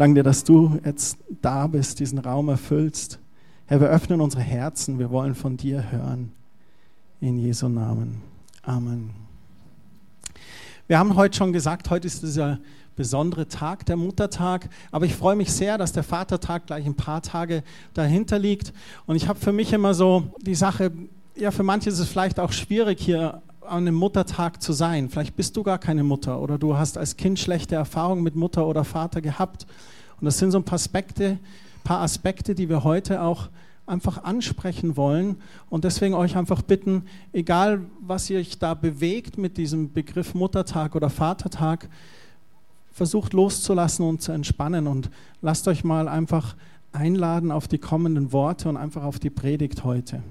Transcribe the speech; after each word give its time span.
Danke 0.00 0.20
dir, 0.20 0.22
dass 0.22 0.44
du 0.44 0.80
jetzt 0.82 1.18
da 1.42 1.66
bist, 1.66 2.00
diesen 2.00 2.20
Raum 2.20 2.48
erfüllst. 2.48 3.18
Herr, 3.66 3.82
wir 3.82 3.88
öffnen 3.88 4.22
unsere 4.22 4.42
Herzen, 4.42 4.98
wir 4.98 5.10
wollen 5.10 5.34
von 5.34 5.58
dir 5.58 5.92
hören. 5.92 6.32
In 7.20 7.36
Jesu 7.36 7.68
Namen. 7.68 8.22
Amen. 8.62 9.10
Wir 10.86 10.98
haben 10.98 11.16
heute 11.16 11.36
schon 11.36 11.52
gesagt, 11.52 11.90
heute 11.90 12.06
ist 12.06 12.22
dieser 12.22 12.60
besondere 12.96 13.46
Tag, 13.46 13.84
der 13.84 13.98
Muttertag. 13.98 14.70
Aber 14.90 15.04
ich 15.04 15.14
freue 15.14 15.36
mich 15.36 15.52
sehr, 15.52 15.76
dass 15.76 15.92
der 15.92 16.02
Vatertag 16.02 16.66
gleich 16.66 16.86
ein 16.86 16.96
paar 16.96 17.20
Tage 17.20 17.62
dahinter 17.92 18.38
liegt. 18.38 18.72
Und 19.04 19.16
ich 19.16 19.28
habe 19.28 19.38
für 19.38 19.52
mich 19.52 19.70
immer 19.74 19.92
so 19.92 20.32
die 20.40 20.54
Sache, 20.54 20.92
ja, 21.36 21.50
für 21.50 21.62
manche 21.62 21.90
ist 21.90 21.98
es 21.98 22.08
vielleicht 22.08 22.40
auch 22.40 22.52
schwierig, 22.52 23.00
hier 23.00 23.42
an 23.70 23.86
einem 23.86 23.94
Muttertag 23.94 24.62
zu 24.62 24.72
sein. 24.72 25.08
Vielleicht 25.08 25.36
bist 25.36 25.56
du 25.56 25.62
gar 25.62 25.78
keine 25.78 26.04
Mutter 26.04 26.40
oder 26.40 26.58
du 26.58 26.76
hast 26.76 26.98
als 26.98 27.16
Kind 27.16 27.38
schlechte 27.38 27.74
Erfahrungen 27.74 28.22
mit 28.22 28.36
Mutter 28.36 28.66
oder 28.66 28.84
Vater 28.84 29.20
gehabt. 29.20 29.66
Und 30.20 30.24
das 30.24 30.38
sind 30.38 30.50
so 30.50 30.58
ein 30.58 30.64
paar 30.64 30.76
Aspekte, 30.76 31.38
paar 31.84 32.00
Aspekte, 32.00 32.54
die 32.54 32.68
wir 32.68 32.84
heute 32.84 33.22
auch 33.22 33.48
einfach 33.86 34.22
ansprechen 34.22 34.96
wollen 34.96 35.36
und 35.68 35.84
deswegen 35.84 36.14
euch 36.14 36.36
einfach 36.36 36.62
bitten, 36.62 37.04
egal 37.32 37.86
was 38.00 38.30
ihr 38.30 38.38
euch 38.38 38.58
da 38.58 38.74
bewegt 38.74 39.36
mit 39.36 39.56
diesem 39.56 39.92
Begriff 39.92 40.34
Muttertag 40.34 40.94
oder 40.94 41.10
Vatertag, 41.10 41.88
versucht 42.92 43.32
loszulassen 43.32 44.06
und 44.06 44.22
zu 44.22 44.32
entspannen 44.32 44.86
und 44.86 45.10
lasst 45.42 45.66
euch 45.68 45.84
mal 45.84 46.08
einfach 46.08 46.54
einladen 46.92 47.50
auf 47.50 47.68
die 47.68 47.78
kommenden 47.78 48.32
Worte 48.32 48.68
und 48.68 48.76
einfach 48.76 49.02
auf 49.02 49.18
die 49.18 49.30
Predigt 49.30 49.84
heute. 49.84 50.22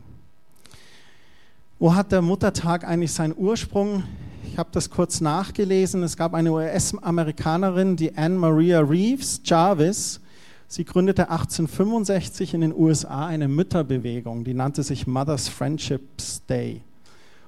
Wo 1.82 1.96
hat 1.96 2.12
der 2.12 2.22
Muttertag 2.22 2.86
eigentlich 2.86 3.14
seinen 3.14 3.34
Ursprung? 3.38 4.04
Ich 4.44 4.58
habe 4.58 4.68
das 4.74 4.90
kurz 4.90 5.22
nachgelesen. 5.22 6.04
Es 6.04 6.18
gab 6.18 6.34
eine 6.34 6.52
US-Amerikanerin, 6.52 7.96
die 7.96 8.18
Anne 8.18 8.36
Maria 8.38 8.82
Reeves 8.82 9.40
Jarvis. 9.46 10.20
Sie 10.68 10.84
gründete 10.84 11.30
1865 11.30 12.54
in 12.54 12.60
den 12.60 12.76
USA 12.76 13.28
eine 13.28 13.48
Mütterbewegung, 13.48 14.44
die 14.44 14.54
nannte 14.54 14.84
sich 14.84 15.08
Mother's 15.08 15.48
Friendships 15.48 16.46
Day. 16.48 16.82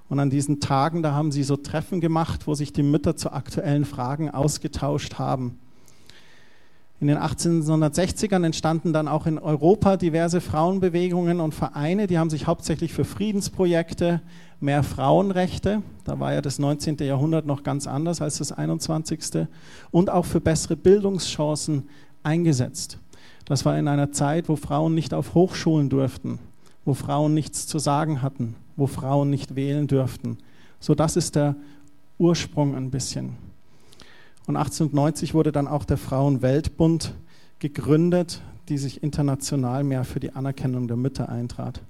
Und 0.07 0.21
an 0.21 0.29
diesen 0.29 0.61
Tagen, 0.61 1.03
da 1.03 1.11
haben 1.11 1.33
sie 1.33 1.43
so 1.43 1.57
Treffen 1.57 1.99
gemacht, 1.99 2.47
wo 2.47 2.55
sich 2.55 2.71
die 2.71 2.83
Mütter 2.83 3.17
zu 3.17 3.33
aktuellen 3.33 3.83
Fragen 3.83 4.29
ausgetauscht 4.29 5.19
haben. 5.19 5.59
In 7.01 7.07
den 7.07 7.17
1860ern 7.17 8.45
entstanden 8.45 8.93
dann 8.93 9.07
auch 9.07 9.25
in 9.25 9.39
Europa 9.39 9.97
diverse 9.97 10.39
Frauenbewegungen 10.39 11.39
und 11.39 11.55
Vereine, 11.55 12.05
die 12.05 12.19
haben 12.19 12.29
sich 12.29 12.45
hauptsächlich 12.45 12.93
für 12.93 13.05
Friedensprojekte, 13.05 14.21
mehr 14.59 14.83
Frauenrechte, 14.83 15.81
da 16.03 16.19
war 16.19 16.31
ja 16.31 16.41
das 16.41 16.59
19. 16.59 16.97
Jahrhundert 16.99 17.47
noch 17.47 17.63
ganz 17.63 17.87
anders 17.87 18.21
als 18.21 18.37
das 18.37 18.51
21. 18.51 19.47
und 19.89 20.11
auch 20.11 20.25
für 20.25 20.39
bessere 20.39 20.75
Bildungschancen 20.75 21.89
eingesetzt. 22.21 22.99
Das 23.45 23.65
war 23.65 23.79
in 23.79 23.87
einer 23.87 24.11
Zeit, 24.11 24.47
wo 24.47 24.55
Frauen 24.55 24.93
nicht 24.93 25.15
auf 25.15 25.33
Hochschulen 25.33 25.89
durften, 25.89 26.37
wo 26.85 26.93
Frauen 26.93 27.33
nichts 27.33 27.65
zu 27.65 27.79
sagen 27.79 28.21
hatten, 28.21 28.55
wo 28.75 28.85
Frauen 28.85 29.31
nicht 29.31 29.55
wählen 29.55 29.87
dürften. 29.87 30.37
So, 30.79 30.93
das 30.93 31.15
ist 31.15 31.35
der 31.35 31.55
Ursprung 32.19 32.75
ein 32.75 32.91
bisschen. 32.91 33.37
Und 34.51 34.57
1890 34.57 35.33
wurde 35.33 35.53
dann 35.53 35.65
auch 35.65 35.85
der 35.85 35.95
Frauenweltbund 35.95 37.13
gegründet, 37.59 38.41
die 38.67 38.77
sich 38.77 39.01
international 39.01 39.85
mehr 39.85 40.03
für 40.03 40.19
die 40.19 40.33
Anerkennung 40.33 40.89
der 40.89 40.97
Mütter 40.97 41.29
eintrat. 41.29 41.81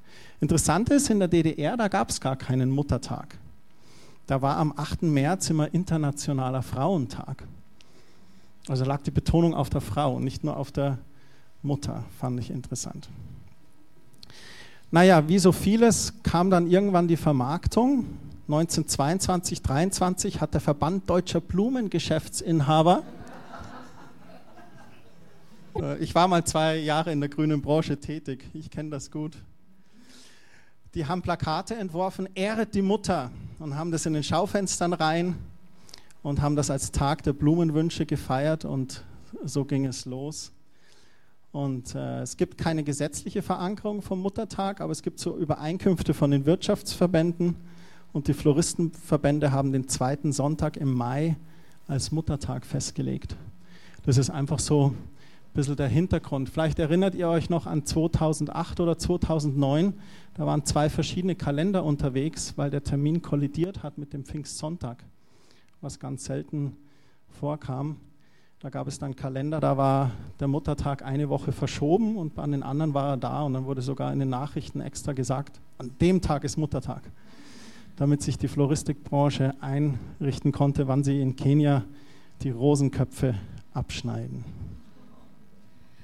Interessant 0.41 0.91
ist, 0.91 1.09
in 1.09 1.17
der 1.17 1.27
DDR, 1.27 1.75
da 1.75 1.87
gab 1.87 2.11
es 2.11 2.21
gar 2.21 2.35
keinen 2.35 2.69
Muttertag. 2.69 3.35
Da 4.27 4.43
war 4.43 4.57
am 4.57 4.75
8. 4.77 5.01
März 5.01 5.49
immer 5.49 5.73
Internationaler 5.73 6.61
Frauentag. 6.61 7.47
Also 8.67 8.85
lag 8.85 9.01
die 9.01 9.09
Betonung 9.09 9.55
auf 9.55 9.71
der 9.71 9.81
Frau 9.81 10.19
nicht 10.19 10.43
nur 10.43 10.55
auf 10.55 10.71
der 10.71 10.99
Mutter, 11.63 12.03
fand 12.19 12.39
ich 12.39 12.51
interessant. 12.51 13.09
Naja, 14.91 15.27
wie 15.27 15.39
so 15.39 15.51
vieles 15.51 16.13
kam 16.21 16.51
dann 16.51 16.69
irgendwann 16.69 17.07
die 17.07 17.17
Vermarktung. 17.17 18.05
1922, 18.53 19.61
23 19.61 20.41
hat 20.41 20.53
der 20.53 20.59
Verband 20.59 21.09
Deutscher 21.09 21.39
Blumengeschäftsinhaber, 21.39 23.01
äh, 25.79 25.97
ich 25.99 26.13
war 26.15 26.27
mal 26.27 26.43
zwei 26.43 26.75
Jahre 26.75 27.13
in 27.13 27.21
der 27.21 27.29
grünen 27.29 27.61
Branche 27.61 27.97
tätig, 27.97 28.43
ich 28.53 28.69
kenne 28.69 28.89
das 28.89 29.09
gut, 29.09 29.37
die 30.95 31.05
haben 31.05 31.21
Plakate 31.21 31.75
entworfen, 31.75 32.27
ehret 32.35 32.75
die 32.75 32.81
Mutter 32.81 33.31
und 33.59 33.77
haben 33.77 33.89
das 33.89 34.05
in 34.05 34.11
den 34.11 34.23
Schaufenstern 34.23 34.91
rein 34.91 35.35
und 36.21 36.41
haben 36.41 36.57
das 36.57 36.69
als 36.69 36.91
Tag 36.91 37.23
der 37.23 37.31
Blumenwünsche 37.31 38.05
gefeiert 38.05 38.65
und 38.65 39.05
so 39.45 39.63
ging 39.63 39.85
es 39.85 40.03
los. 40.03 40.51
Und 41.53 41.95
äh, 41.95 42.21
es 42.21 42.35
gibt 42.35 42.57
keine 42.57 42.83
gesetzliche 42.83 43.41
Verankerung 43.41 44.01
vom 44.01 44.21
Muttertag, 44.21 44.81
aber 44.81 44.91
es 44.91 45.03
gibt 45.03 45.19
so 45.19 45.37
Übereinkünfte 45.37 46.13
von 46.13 46.31
den 46.31 46.45
Wirtschaftsverbänden. 46.45 47.70
Und 48.13 48.27
die 48.27 48.33
Floristenverbände 48.33 49.51
haben 49.51 49.71
den 49.71 49.87
zweiten 49.87 50.33
Sonntag 50.33 50.77
im 50.77 50.93
Mai 50.93 51.37
als 51.87 52.11
Muttertag 52.11 52.65
festgelegt. 52.65 53.37
Das 54.05 54.17
ist 54.17 54.29
einfach 54.29 54.59
so 54.59 54.87
ein 54.87 54.97
bisschen 55.53 55.75
der 55.75 55.87
Hintergrund. 55.87 56.49
Vielleicht 56.49 56.79
erinnert 56.79 57.15
ihr 57.15 57.29
euch 57.29 57.49
noch 57.49 57.67
an 57.67 57.85
2008 57.85 58.79
oder 58.79 58.97
2009. 58.97 59.93
Da 60.33 60.45
waren 60.45 60.65
zwei 60.65 60.89
verschiedene 60.89 61.35
Kalender 61.35 61.83
unterwegs, 61.83 62.53
weil 62.57 62.69
der 62.69 62.83
Termin 62.83 63.21
kollidiert 63.21 63.83
hat 63.83 63.97
mit 63.97 64.13
dem 64.13 64.25
Pfingstsonntag, 64.25 65.03
was 65.79 65.99
ganz 65.99 66.25
selten 66.25 66.75
vorkam. 67.27 67.97
Da 68.59 68.69
gab 68.69 68.87
es 68.87 68.99
dann 68.99 69.15
Kalender, 69.15 69.59
da 69.59 69.75
war 69.75 70.11
der 70.39 70.47
Muttertag 70.47 71.03
eine 71.03 71.29
Woche 71.29 71.51
verschoben 71.51 72.15
und 72.15 72.37
an 72.37 72.51
den 72.51 72.61
anderen 72.61 72.93
war 72.93 73.13
er 73.13 73.17
da 73.17 73.41
und 73.41 73.53
dann 73.53 73.65
wurde 73.65 73.81
sogar 73.81 74.13
in 74.13 74.19
den 74.19 74.29
Nachrichten 74.29 74.81
extra 74.81 75.13
gesagt, 75.13 75.59
an 75.79 75.89
dem 75.99 76.21
Tag 76.21 76.43
ist 76.43 76.57
Muttertag, 76.57 77.01
damit 78.01 78.23
sich 78.23 78.39
die 78.39 78.47
Floristikbranche 78.47 79.53
einrichten 79.61 80.51
konnte, 80.51 80.87
wann 80.87 81.03
sie 81.03 81.21
in 81.21 81.35
Kenia 81.35 81.83
die 82.41 82.49
Rosenköpfe 82.49 83.35
abschneiden. 83.75 84.43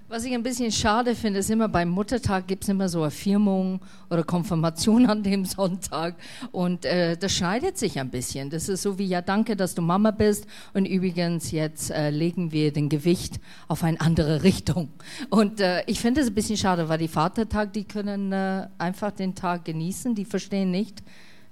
Was 0.07 0.23
ich 0.23 0.31
ein 0.31 0.43
bisschen 0.43 0.71
schade 0.71 1.15
finde, 1.15 1.39
ist 1.39 1.49
immer 1.49 1.67
beim 1.67 1.89
Muttertag 1.89 2.45
gibt 2.45 2.63
es 2.63 2.69
immer 2.69 2.87
so 2.87 3.01
Erfirmung 3.01 3.81
oder 4.11 4.23
Konfirmation 4.23 5.07
an 5.07 5.23
dem 5.23 5.43
Sonntag 5.43 6.17
und 6.51 6.85
äh, 6.85 7.17
das 7.17 7.33
schneidet 7.33 7.79
sich 7.79 7.99
ein 7.99 8.11
bisschen. 8.11 8.51
Das 8.51 8.69
ist 8.69 8.83
so 8.83 8.99
wie, 8.99 9.07
ja 9.07 9.23
danke, 9.23 9.55
dass 9.55 9.73
du 9.73 9.81
Mama 9.81 10.11
bist 10.11 10.45
und 10.75 10.85
übrigens 10.85 11.49
jetzt 11.49 11.89
äh, 11.89 12.11
legen 12.11 12.51
wir 12.51 12.71
den 12.71 12.89
Gewicht 12.89 13.39
auf 13.67 13.83
eine 13.83 13.99
andere 13.99 14.43
Richtung. 14.43 14.89
Und 15.31 15.61
äh, 15.61 15.83
ich 15.87 15.99
finde 15.99 16.21
es 16.21 16.27
ein 16.27 16.35
bisschen 16.35 16.57
schade, 16.57 16.89
weil 16.89 16.99
die 16.99 17.07
Vatertag, 17.07 17.73
die 17.73 17.85
können 17.85 18.31
äh, 18.31 18.67
einfach 18.77 19.09
den 19.09 19.33
Tag 19.33 19.65
genießen, 19.65 20.13
die 20.13 20.25
verstehen 20.25 20.69
nicht 20.69 21.01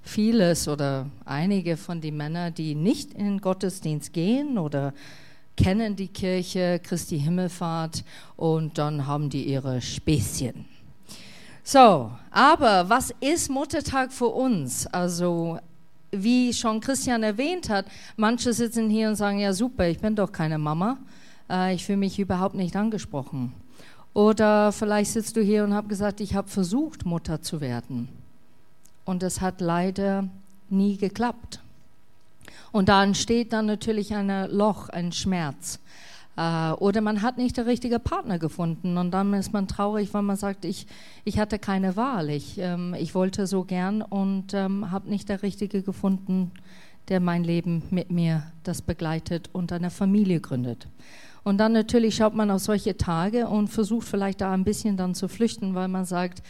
vieles 0.06 0.68
oder 0.68 1.10
einige 1.24 1.76
von 1.76 2.00
den 2.00 2.16
Männern, 2.16 2.54
die 2.54 2.74
nicht 2.74 3.12
in 3.14 3.24
den 3.24 3.40
Gottesdienst 3.40 4.12
gehen 4.12 4.58
oder 4.58 4.94
kennen 5.56 5.96
die 5.96 6.08
Kirche, 6.08 6.80
Christi 6.82 7.18
Himmelfahrt 7.18 8.04
und 8.36 8.78
dann 8.78 9.06
haben 9.06 9.30
die 9.30 9.44
ihre 9.44 9.80
Späßchen. 9.80 10.66
So, 11.64 12.12
aber 12.30 12.88
was 12.88 13.12
ist 13.20 13.50
Muttertag 13.50 14.12
für 14.12 14.28
uns? 14.28 14.86
Also, 14.86 15.58
wie 16.12 16.52
schon 16.52 16.80
Christian 16.80 17.22
erwähnt 17.22 17.68
hat, 17.68 17.86
manche 18.16 18.52
sitzen 18.52 18.88
hier 18.88 19.08
und 19.08 19.16
sagen, 19.16 19.38
ja 19.40 19.52
super, 19.52 19.88
ich 19.88 19.98
bin 19.98 20.14
doch 20.14 20.30
keine 20.30 20.58
Mama, 20.58 20.98
äh, 21.50 21.74
ich 21.74 21.84
fühle 21.84 21.98
mich 21.98 22.18
überhaupt 22.18 22.54
nicht 22.54 22.76
angesprochen. 22.76 23.52
Oder 24.14 24.70
vielleicht 24.72 25.10
sitzt 25.10 25.36
du 25.36 25.42
hier 25.42 25.64
und 25.64 25.74
hast 25.74 25.88
gesagt, 25.88 26.20
ich 26.20 26.34
habe 26.34 26.48
versucht, 26.48 27.04
Mutter 27.04 27.42
zu 27.42 27.60
werden. 27.60 28.08
Und 29.06 29.22
es 29.22 29.40
hat 29.40 29.62
leider 29.62 30.28
nie 30.68 30.98
geklappt. 30.98 31.60
Und 32.72 32.90
da 32.90 33.02
entsteht 33.02 33.54
dann 33.54 33.64
natürlich 33.64 34.14
ein 34.14 34.50
Loch, 34.50 34.90
ein 34.90 35.12
Schmerz. 35.12 35.78
Äh, 36.36 36.72
oder 36.72 37.00
man 37.00 37.22
hat 37.22 37.38
nicht 37.38 37.56
den 37.56 37.64
richtigen 37.64 38.00
Partner 38.00 38.38
gefunden 38.38 38.98
und 38.98 39.10
dann 39.10 39.32
ist 39.32 39.52
man 39.52 39.66
traurig, 39.68 40.12
weil 40.12 40.22
man 40.22 40.36
sagt, 40.36 40.64
ich, 40.64 40.86
ich 41.24 41.38
hatte 41.38 41.58
keine 41.58 41.96
Wahl. 41.96 42.28
Ich, 42.28 42.58
ähm, 42.58 42.94
ich 42.98 43.14
wollte 43.14 43.46
so 43.46 43.64
gern 43.64 44.02
und 44.02 44.52
ähm, 44.52 44.90
habe 44.90 45.08
nicht 45.08 45.28
der 45.28 45.42
Richtige 45.42 45.82
gefunden, 45.82 46.50
der 47.08 47.20
mein 47.20 47.44
Leben 47.44 47.82
mit 47.90 48.10
mir 48.10 48.42
das 48.64 48.82
begleitet 48.82 49.48
und 49.52 49.72
eine 49.72 49.90
Familie 49.90 50.40
gründet. 50.40 50.88
Und 51.44 51.58
dann 51.58 51.72
natürlich 51.72 52.16
schaut 52.16 52.34
man 52.34 52.50
auf 52.50 52.60
solche 52.60 52.96
Tage 52.96 53.46
und 53.46 53.68
versucht 53.68 54.06
vielleicht 54.06 54.40
da 54.40 54.52
ein 54.52 54.64
bisschen 54.64 54.96
dann 54.96 55.14
zu 55.14 55.28
flüchten, 55.28 55.76
weil 55.76 55.86
man 55.86 56.04
sagt, 56.04 56.42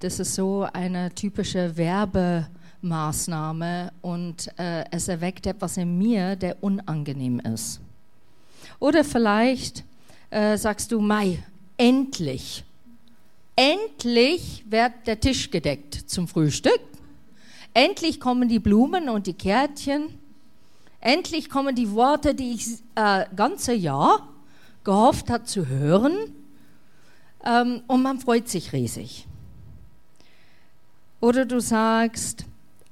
das 0.00 0.20
ist 0.20 0.34
so 0.34 0.66
eine 0.72 1.14
typische 1.14 1.76
Werbe- 1.76 2.46
Maßnahme 2.80 3.92
und 4.02 4.48
äh, 4.58 4.84
es 4.90 5.08
erweckt 5.08 5.46
etwas 5.46 5.76
in 5.76 5.98
mir, 5.98 6.36
der 6.36 6.62
unangenehm 6.62 7.40
ist. 7.40 7.80
Oder 8.78 9.04
vielleicht 9.04 9.84
äh, 10.30 10.56
sagst 10.56 10.92
du, 10.92 11.00
Mai, 11.00 11.42
endlich, 11.76 12.64
endlich 13.56 14.64
wird 14.68 14.92
der 15.06 15.18
Tisch 15.18 15.50
gedeckt 15.50 15.94
zum 16.06 16.28
Frühstück. 16.28 16.80
Endlich 17.74 18.20
kommen 18.20 18.48
die 18.48 18.60
Blumen 18.60 19.08
und 19.08 19.26
die 19.26 19.34
Kärtchen. 19.34 20.08
Endlich 21.00 21.48
kommen 21.48 21.74
die 21.74 21.92
Worte, 21.92 22.34
die 22.34 22.52
ich 22.52 22.66
äh, 22.94 23.26
ganze 23.34 23.72
Jahr 23.72 24.28
gehofft 24.84 25.30
hat 25.30 25.48
zu 25.48 25.66
hören 25.66 26.16
ähm, 27.44 27.82
und 27.86 28.02
man 28.02 28.18
freut 28.20 28.48
sich 28.48 28.72
riesig. 28.72 29.27
Oder 31.20 31.44
du 31.44 31.60
sagst, 31.60 32.44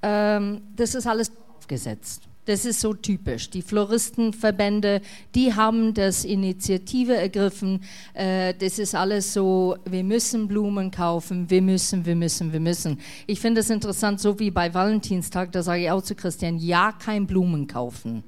ähm, 0.02 0.62
das 0.74 0.94
ist 0.94 1.06
alles 1.06 1.30
aufgesetzt. 1.58 2.22
Das 2.46 2.64
ist 2.64 2.80
so 2.80 2.94
typisch. 2.94 3.50
Die 3.50 3.60
Floristenverbände, 3.60 5.00
die 5.34 5.52
haben 5.54 5.94
das 5.94 6.24
Initiative 6.24 7.16
ergriffen. 7.16 7.82
Äh, 8.14 8.54
das 8.54 8.78
ist 8.78 8.94
alles 8.94 9.32
so, 9.32 9.76
wir 9.84 10.04
müssen 10.04 10.46
Blumen 10.46 10.92
kaufen, 10.92 11.50
wir 11.50 11.60
müssen, 11.60 12.06
wir 12.06 12.14
müssen, 12.14 12.52
wir 12.52 12.60
müssen. 12.60 13.00
Ich 13.26 13.40
finde 13.40 13.62
es 13.62 13.70
interessant, 13.70 14.20
so 14.20 14.38
wie 14.38 14.52
bei 14.52 14.72
Valentinstag, 14.72 15.50
da 15.50 15.62
sage 15.64 15.82
ich 15.82 15.90
auch 15.90 16.02
zu 16.02 16.14
Christian, 16.14 16.58
ja, 16.58 16.92
kein 16.92 17.26
Blumen 17.26 17.66
kaufen. 17.66 18.22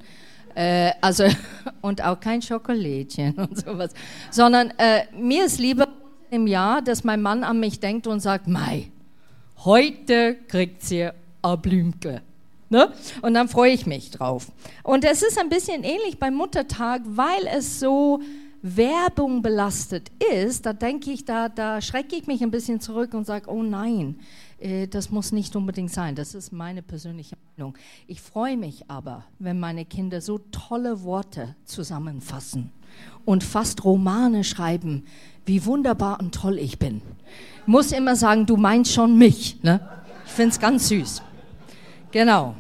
Äh, 0.57 0.91
also, 1.01 1.25
und 1.81 2.03
auch 2.03 2.19
kein 2.19 2.43
Schokolädchen 2.43 3.35
und 3.35 3.57
sowas. 3.57 3.93
Sondern 4.33 4.73
äh, 4.79 5.05
mir 5.17 5.47
ist 5.47 5.61
lieber 5.61 5.87
im 6.31 6.49
Jahr, 6.49 6.83
dass 6.83 7.05
mein 7.05 7.23
Mann 7.23 7.45
an 7.45 7.61
mich 7.61 7.79
denkt 7.79 8.09
und 8.09 8.19
sagt, 8.19 8.49
Mai, 8.49 8.91
heute 9.65 10.37
kriegt 10.49 10.83
sie 10.83 11.09
ein 11.43 11.61
Blümke. 11.61 12.23
Ne? 12.71 12.93
Und 13.23 13.35
dann 13.35 13.49
freue 13.49 13.73
ich 13.73 13.87
mich 13.87 14.11
drauf. 14.11 14.53
Und 14.83 15.05
es 15.05 15.23
ist 15.23 15.39
ein 15.39 15.49
bisschen 15.49 15.85
ähnlich 15.85 16.19
beim 16.19 16.35
Muttertag, 16.35 17.03
weil 17.05 17.47
es 17.47 17.81
so 17.81 18.21
Werbung 18.61 19.41
belastet 19.41 20.11
ist, 20.33 20.67
da 20.67 20.73
denke 20.73 21.11
ich, 21.11 21.25
da, 21.25 21.49
da 21.49 21.81
schrecke 21.81 22.17
ich 22.17 22.27
mich 22.27 22.43
ein 22.43 22.51
bisschen 22.51 22.81
zurück 22.81 23.15
und 23.15 23.25
sage, 23.25 23.49
oh 23.51 23.63
nein, 23.63 24.17
äh, 24.59 24.89
das 24.89 25.11
muss 25.11 25.31
nicht 25.33 25.55
unbedingt 25.55 25.93
sein. 25.93 26.15
Das 26.15 26.35
ist 26.35 26.53
meine 26.53 26.83
persönliche 26.83 27.37
Meinung. 27.57 27.77
Ich 28.07 28.21
freue 28.21 28.57
mich 28.57 28.91
aber, 28.91 29.25
wenn 29.39 29.61
meine 29.61 29.85
Kinder 29.85 30.21
so 30.21 30.39
tolle 30.51 31.05
Worte 31.05 31.55
zusammenfassen 31.65 32.73
und 33.25 33.45
fast 33.45 33.85
Romane 33.85 34.43
schreiben, 34.43 35.05
wie 35.49 35.65
wunderbar 35.65 36.21
und 36.21 36.35
toll 36.35 36.59
ich 36.59 36.79
bin. 36.79 37.03
Ich 37.63 37.67
muss 37.67 37.93
immer 37.93 38.15
sagen, 38.17 38.47
du 38.47 38.57
meinst 38.57 38.93
schon 38.93 39.19
mich. 39.19 39.63
Ne? 39.63 39.81
Ich 40.27 40.33
finde 40.33 40.51
es 40.51 40.61
ganz 40.61 40.89
süß. 40.89 41.23
Genau. 42.13 42.55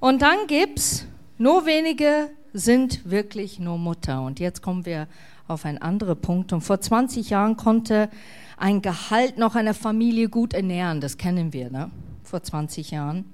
Und 0.00 0.22
dann 0.22 0.46
gibt 0.46 0.78
es, 0.78 1.06
nur 1.38 1.66
wenige 1.66 2.30
sind 2.52 3.08
wirklich 3.08 3.58
nur 3.58 3.78
Mutter. 3.78 4.22
Und 4.22 4.40
jetzt 4.40 4.62
kommen 4.62 4.84
wir 4.86 5.06
auf 5.48 5.64
einen 5.64 5.78
anderen 5.78 6.20
Punkt. 6.20 6.52
Und 6.52 6.62
vor 6.62 6.80
20 6.80 7.30
Jahren 7.30 7.56
konnte 7.56 8.08
ein 8.56 8.82
Gehalt 8.82 9.38
noch 9.38 9.54
eine 9.54 9.74
Familie 9.74 10.28
gut 10.28 10.54
ernähren. 10.54 11.00
Das 11.00 11.18
kennen 11.18 11.52
wir, 11.52 11.70
ne? 11.70 11.90
vor 12.22 12.42
20 12.42 12.90
Jahren. 12.90 13.24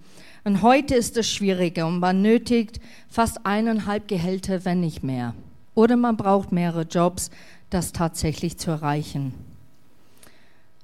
Und 0.45 0.62
heute 0.62 0.95
ist 0.95 1.17
es 1.17 1.31
schwieriger 1.31 1.87
und 1.87 2.00
man 2.00 2.21
nötigt 2.21 2.81
fast 3.09 3.47
eineinhalb 3.47 4.09
Gehälter, 4.09 4.65
wenn 4.65 4.81
nicht 4.81 5.03
mehr. 5.03 5.35
Oder 5.75 5.97
man 5.97 6.17
braucht 6.17 6.53
mehrere 6.53 6.83
Jobs, 6.83 7.31
das 7.71 7.93
tatsächlich 7.93 8.59
zu 8.59 8.71
erreichen. 8.71 9.35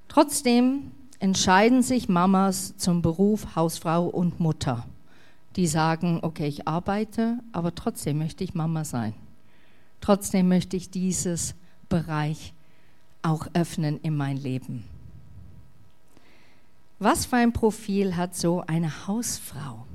Trotzdem 0.09 0.93
entscheiden 1.19 1.83
sich 1.83 2.09
Mamas 2.09 2.77
zum 2.77 3.03
Beruf 3.03 3.57
Hausfrau 3.57 4.07
und 4.07 4.41
Mutter. 4.41 4.87
Die 5.57 5.67
sagen, 5.67 6.21
okay, 6.23 6.47
ich 6.47 6.69
arbeite, 6.69 7.39
aber 7.53 7.75
trotzdem 7.75 8.19
möchte 8.19 8.45
ich 8.45 8.55
Mama 8.55 8.85
sein. 8.85 9.15
Trotzdem 10.01 10.49
möchte 10.49 10.77
ich 10.77 10.91
dieses 10.91 11.55
Bereich 11.89 12.55
auch 13.23 13.49
öffnen 13.55 13.99
in 14.01 14.17
mein 14.17 14.37
Leben. 14.37 14.85
Was 17.01 17.27
für 17.27 17.37
ein 17.37 17.53
Profil 17.53 18.17
hat 18.17 18.37
so 18.37 18.63
eine 18.67 19.07
Hausfrau? 19.07 19.88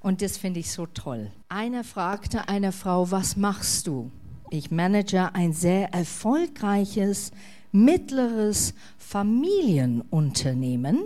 Und 0.00 0.22
das 0.22 0.38
finde 0.38 0.60
ich 0.60 0.70
so 0.70 0.86
toll. 0.86 1.30
Einer 1.48 1.84
fragte 1.84 2.48
eine 2.48 2.72
Frau, 2.72 3.10
was 3.10 3.36
machst 3.36 3.86
du? 3.86 4.10
Ich 4.50 4.70
manage 4.70 5.34
ein 5.34 5.52
sehr 5.52 5.92
erfolgreiches 5.92 7.32
mittleres 7.70 8.72
Familienunternehmen 8.98 11.00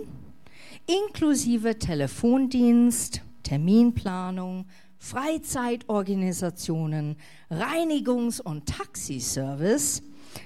inklusive 0.87 1.77
Telefondienst, 1.79 3.21
Terminplanung, 3.43 4.65
Freizeitorganisationen, 4.97 7.17
Reinigungs- 7.49 8.41
und 8.41 8.67
Taxiservice, 8.67 10.03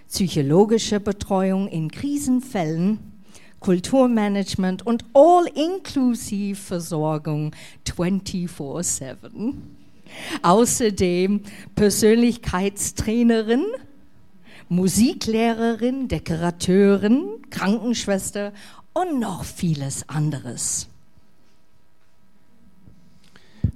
psychologische 0.08 1.00
Betreuung 1.00 1.68
in 1.68 1.92
Krisenfällen, 1.92 3.19
Kulturmanagement 3.60 4.86
und 4.86 5.06
All-Inclusive 5.14 6.56
Versorgung 6.56 7.52
24/7. 7.86 9.54
Außerdem 10.42 11.42
Persönlichkeitstrainerin 11.76 13.66
Musiklehrerin, 14.72 16.08
Dekorateurin, 16.08 17.24
Krankenschwester 17.50 18.54
und 18.94 19.20
noch 19.20 19.44
vieles 19.44 20.08
anderes. 20.08 20.88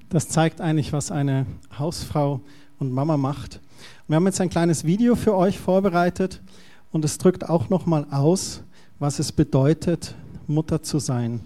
Das 0.10 0.30
zeigt 0.30 0.62
eigentlich, 0.62 0.94
was 0.94 1.10
eine 1.10 1.48
Hausfrau 1.80 2.42
und 2.78 2.92
Mama 2.92 3.18
macht. 3.18 3.60
Wir 4.08 4.18
haben 4.18 4.28
jetzt 4.28 4.40
ein 4.40 4.52
kleines 4.52 4.84
Video 4.84 5.16
für 5.16 5.36
euch 5.36 5.58
vorbereitet 5.58 6.42
und 6.92 7.04
es 7.04 7.18
drückt 7.18 7.50
auch 7.50 7.70
noch 7.70 7.88
mal 7.88 8.06
aus, 8.12 8.62
was 9.04 9.20
es 9.20 9.34
bedeutet, 9.34 10.16
Mutter 10.48 10.82
zu 10.82 10.98
sein. 10.98 11.42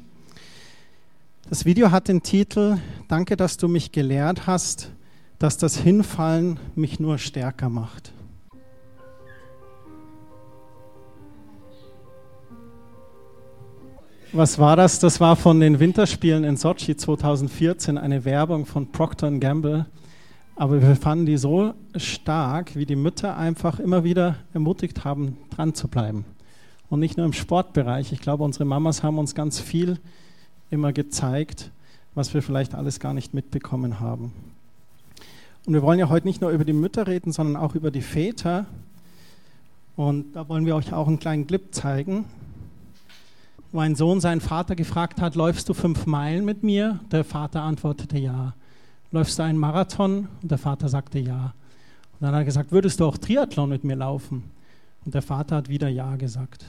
Das 1.50 1.66
Video 1.66 1.90
hat 1.90 2.08
den 2.08 2.22
Titel 2.22 2.78
Danke, 3.08 3.36
dass 3.36 3.58
du 3.58 3.68
mich 3.68 3.92
gelehrt 3.92 4.46
hast, 4.46 4.92
dass 5.40 5.58
das 5.58 5.76
Hinfallen 5.76 6.60
mich 6.76 7.00
nur 7.00 7.18
stärker 7.18 7.70
macht. 7.70 8.14
Was 14.34 14.60
war 14.60 14.76
das? 14.76 15.00
Das 15.00 15.20
war 15.20 15.36
von 15.36 15.60
den 15.60 15.80
Winterspielen 15.80 16.44
in 16.44 16.58
Sochi 16.58 16.96
2014 16.96 17.98
eine 17.98 18.24
Werbung 18.24 18.68
von 18.68 18.92
Procter 18.92 19.32
Gamble. 19.32 19.88
Aber 20.56 20.80
wir 20.80 20.96
fanden 20.96 21.26
die 21.26 21.38
so 21.38 21.74
stark, 21.96 22.76
wie 22.76 22.86
die 22.86 22.96
Mütter 22.96 23.36
einfach 23.36 23.80
immer 23.80 24.04
wieder 24.04 24.36
ermutigt 24.54 25.04
haben, 25.04 25.38
dran 25.50 25.74
zu 25.74 25.88
bleiben. 25.88 26.37
Und 26.90 27.00
nicht 27.00 27.18
nur 27.18 27.26
im 27.26 27.34
Sportbereich. 27.34 28.12
Ich 28.12 28.22
glaube, 28.22 28.44
unsere 28.44 28.66
Mamas 28.66 29.04
haben 29.04 29.20
uns 29.20 29.36
ganz 29.36 29.60
viel 29.60 30.00
immer 30.70 30.94
gezeigt, 30.94 31.72
was 32.16 32.34
wir 32.34 32.42
vielleicht 32.42 32.76
alles 32.76 33.00
gar 33.00 33.14
nicht 33.14 33.34
mitbekommen 33.34 34.00
haben. 34.00 34.34
Und 35.66 35.74
wir 35.74 35.82
wollen 35.82 36.00
ja 36.00 36.10
heute 36.10 36.28
nicht 36.28 36.42
nur 36.42 36.52
über 36.52 36.64
die 36.64 36.74
Mütter 36.74 37.08
reden, 37.08 37.32
sondern 37.32 37.62
auch 37.62 37.76
über 37.76 37.92
die 37.92 38.02
Väter. 38.02 38.66
Und 39.96 40.34
da 40.36 40.48
wollen 40.48 40.66
wir 40.66 40.76
euch 40.76 40.94
auch 40.94 41.08
einen 41.08 41.20
kleinen 41.20 41.46
Clip 41.46 41.74
zeigen 41.74 42.26
wo 43.72 43.80
ein 43.80 43.96
Sohn 43.96 44.22
seinen 44.22 44.42
Vater 44.42 44.76
gefragt 44.76 45.22
hat, 45.22 45.36
läufst 45.36 45.70
du 45.70 45.74
fünf 45.74 46.06
Meilen 46.06 46.46
mit 46.46 46.64
mir? 46.64 47.00
Der 47.12 47.24
Vater 47.24 47.64
antwortete 47.64 48.18
ja. 48.18 48.54
Läufst 49.12 49.40
du 49.40 49.44
einen 49.44 49.58
Marathon? 49.58 50.28
Und 50.42 50.52
der 50.52 50.58
Vater 50.58 50.90
sagte 50.90 51.20
ja. 51.20 51.54
Und 52.14 52.22
dann 52.22 52.34
hat 52.34 52.42
er 52.42 52.46
gesagt, 52.46 52.72
würdest 52.72 53.00
du 53.00 53.06
auch 53.06 53.18
Triathlon 53.18 53.70
mit 53.70 53.84
mir 53.84 53.96
laufen? 53.96 54.44
Und 55.06 55.14
der 55.14 55.22
Vater 55.22 55.58
hat 55.58 55.70
wieder 55.70 55.90
ja 55.90 56.16
gesagt. 56.16 56.66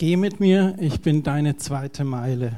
Geh 0.00 0.16
mit 0.16 0.40
mir, 0.40 0.76
ich 0.80 1.02
bin 1.02 1.22
deine 1.22 1.58
zweite 1.58 2.04
Meile. 2.04 2.56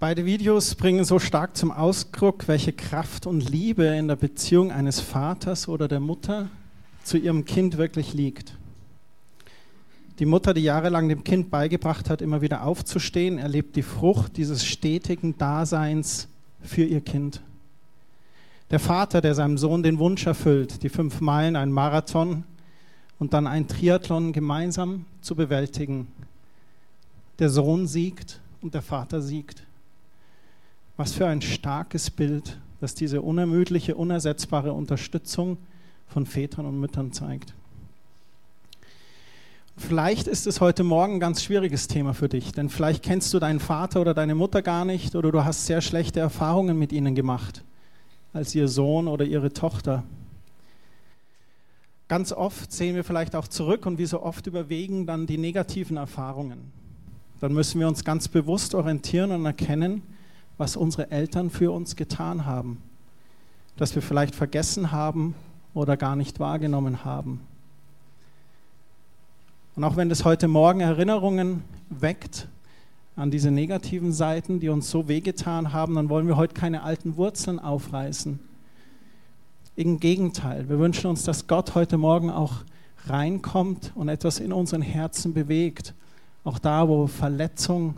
Beide 0.00 0.24
Videos 0.24 0.74
bringen 0.74 1.04
so 1.04 1.20
stark 1.20 1.56
zum 1.56 1.70
Ausdruck, 1.70 2.48
welche 2.48 2.72
Kraft 2.72 3.28
und 3.28 3.48
Liebe 3.48 3.84
in 3.84 4.08
der 4.08 4.16
Beziehung 4.16 4.72
eines 4.72 4.98
Vaters 4.98 5.68
oder 5.68 5.86
der 5.86 6.00
Mutter 6.00 6.48
zu 7.04 7.16
ihrem 7.16 7.44
Kind 7.44 7.78
wirklich 7.78 8.12
liegt. 8.12 8.56
Die 10.18 10.26
Mutter, 10.26 10.52
die 10.52 10.62
jahrelang 10.62 11.08
dem 11.08 11.22
Kind 11.22 11.48
beigebracht 11.48 12.10
hat, 12.10 12.22
immer 12.22 12.40
wieder 12.40 12.64
aufzustehen, 12.64 13.38
erlebt 13.38 13.76
die 13.76 13.82
Frucht 13.82 14.36
dieses 14.36 14.66
stetigen 14.66 15.38
Daseins 15.38 16.26
für 16.60 16.82
ihr 16.82 17.02
Kind. 17.02 17.40
Der 18.72 18.80
Vater, 18.80 19.20
der 19.20 19.36
seinem 19.36 19.58
Sohn 19.58 19.84
den 19.84 20.00
Wunsch 20.00 20.26
erfüllt, 20.26 20.82
die 20.82 20.88
fünf 20.88 21.20
Meilen, 21.20 21.54
ein 21.54 21.70
Marathon, 21.70 22.42
und 23.20 23.32
dann 23.32 23.46
ein 23.46 23.68
Triathlon 23.68 24.32
gemeinsam 24.32 25.04
zu 25.20 25.36
bewältigen. 25.36 26.08
Der 27.38 27.50
Sohn 27.50 27.86
siegt 27.86 28.40
und 28.60 28.74
der 28.74 28.82
Vater 28.82 29.22
siegt. 29.22 29.62
Was 30.96 31.12
für 31.12 31.28
ein 31.28 31.40
starkes 31.40 32.10
Bild 32.10 32.58
das 32.80 32.94
diese 32.94 33.20
unermüdliche, 33.20 33.94
unersetzbare 33.94 34.72
Unterstützung 34.72 35.58
von 36.08 36.26
Vätern 36.26 36.66
und 36.66 36.80
Müttern 36.80 37.12
zeigt. 37.12 37.54
Vielleicht 39.76 40.26
ist 40.26 40.46
es 40.46 40.60
heute 40.60 40.82
Morgen 40.82 41.14
ein 41.14 41.20
ganz 41.20 41.42
schwieriges 41.42 41.88
Thema 41.88 42.12
für 42.12 42.28
dich, 42.28 42.52
denn 42.52 42.68
vielleicht 42.68 43.02
kennst 43.02 43.32
du 43.32 43.38
deinen 43.38 43.60
Vater 43.60 44.00
oder 44.00 44.12
deine 44.12 44.34
Mutter 44.34 44.62
gar 44.62 44.84
nicht 44.84 45.14
oder 45.14 45.30
du 45.30 45.44
hast 45.44 45.66
sehr 45.66 45.80
schlechte 45.80 46.20
Erfahrungen 46.20 46.78
mit 46.78 46.92
ihnen 46.92 47.14
gemacht, 47.14 47.64
als 48.32 48.54
ihr 48.54 48.68
Sohn 48.68 49.08
oder 49.08 49.24
ihre 49.24 49.52
Tochter. 49.52 50.02
Ganz 52.10 52.32
oft 52.32 52.72
sehen 52.72 52.96
wir 52.96 53.04
vielleicht 53.04 53.36
auch 53.36 53.46
zurück 53.46 53.86
und 53.86 53.98
wie 53.98 54.04
so 54.04 54.20
oft 54.20 54.48
überwegen 54.48 55.06
dann 55.06 55.28
die 55.28 55.38
negativen 55.38 55.96
Erfahrungen. 55.96 56.72
Dann 57.38 57.52
müssen 57.52 57.78
wir 57.78 57.86
uns 57.86 58.02
ganz 58.02 58.26
bewusst 58.26 58.74
orientieren 58.74 59.30
und 59.30 59.46
erkennen, 59.46 60.02
was 60.58 60.74
unsere 60.74 61.12
Eltern 61.12 61.50
für 61.50 61.70
uns 61.70 61.94
getan 61.94 62.46
haben, 62.46 62.82
dass 63.76 63.94
wir 63.94 64.02
vielleicht 64.02 64.34
vergessen 64.34 64.90
haben 64.90 65.36
oder 65.72 65.96
gar 65.96 66.16
nicht 66.16 66.40
wahrgenommen 66.40 67.04
haben. 67.04 67.42
Und 69.76 69.84
auch 69.84 69.94
wenn 69.94 70.08
das 70.08 70.24
heute 70.24 70.48
Morgen 70.48 70.80
Erinnerungen 70.80 71.62
weckt 71.90 72.48
an 73.14 73.30
diese 73.30 73.52
negativen 73.52 74.12
Seiten, 74.12 74.58
die 74.58 74.68
uns 74.68 74.90
so 74.90 75.06
wehgetan 75.06 75.72
haben, 75.72 75.94
dann 75.94 76.08
wollen 76.08 76.26
wir 76.26 76.36
heute 76.36 76.54
keine 76.54 76.82
alten 76.82 77.16
Wurzeln 77.16 77.60
aufreißen. 77.60 78.49
Im 79.80 79.98
Gegenteil, 79.98 80.68
wir 80.68 80.78
wünschen 80.78 81.06
uns, 81.06 81.24
dass 81.24 81.46
Gott 81.46 81.74
heute 81.74 81.96
Morgen 81.96 82.28
auch 82.28 82.52
reinkommt 83.06 83.92
und 83.94 84.10
etwas 84.10 84.38
in 84.38 84.52
unseren 84.52 84.82
Herzen 84.82 85.32
bewegt. 85.32 85.94
Auch 86.44 86.58
da, 86.58 86.86
wo 86.86 87.06
Verletzung 87.06 87.94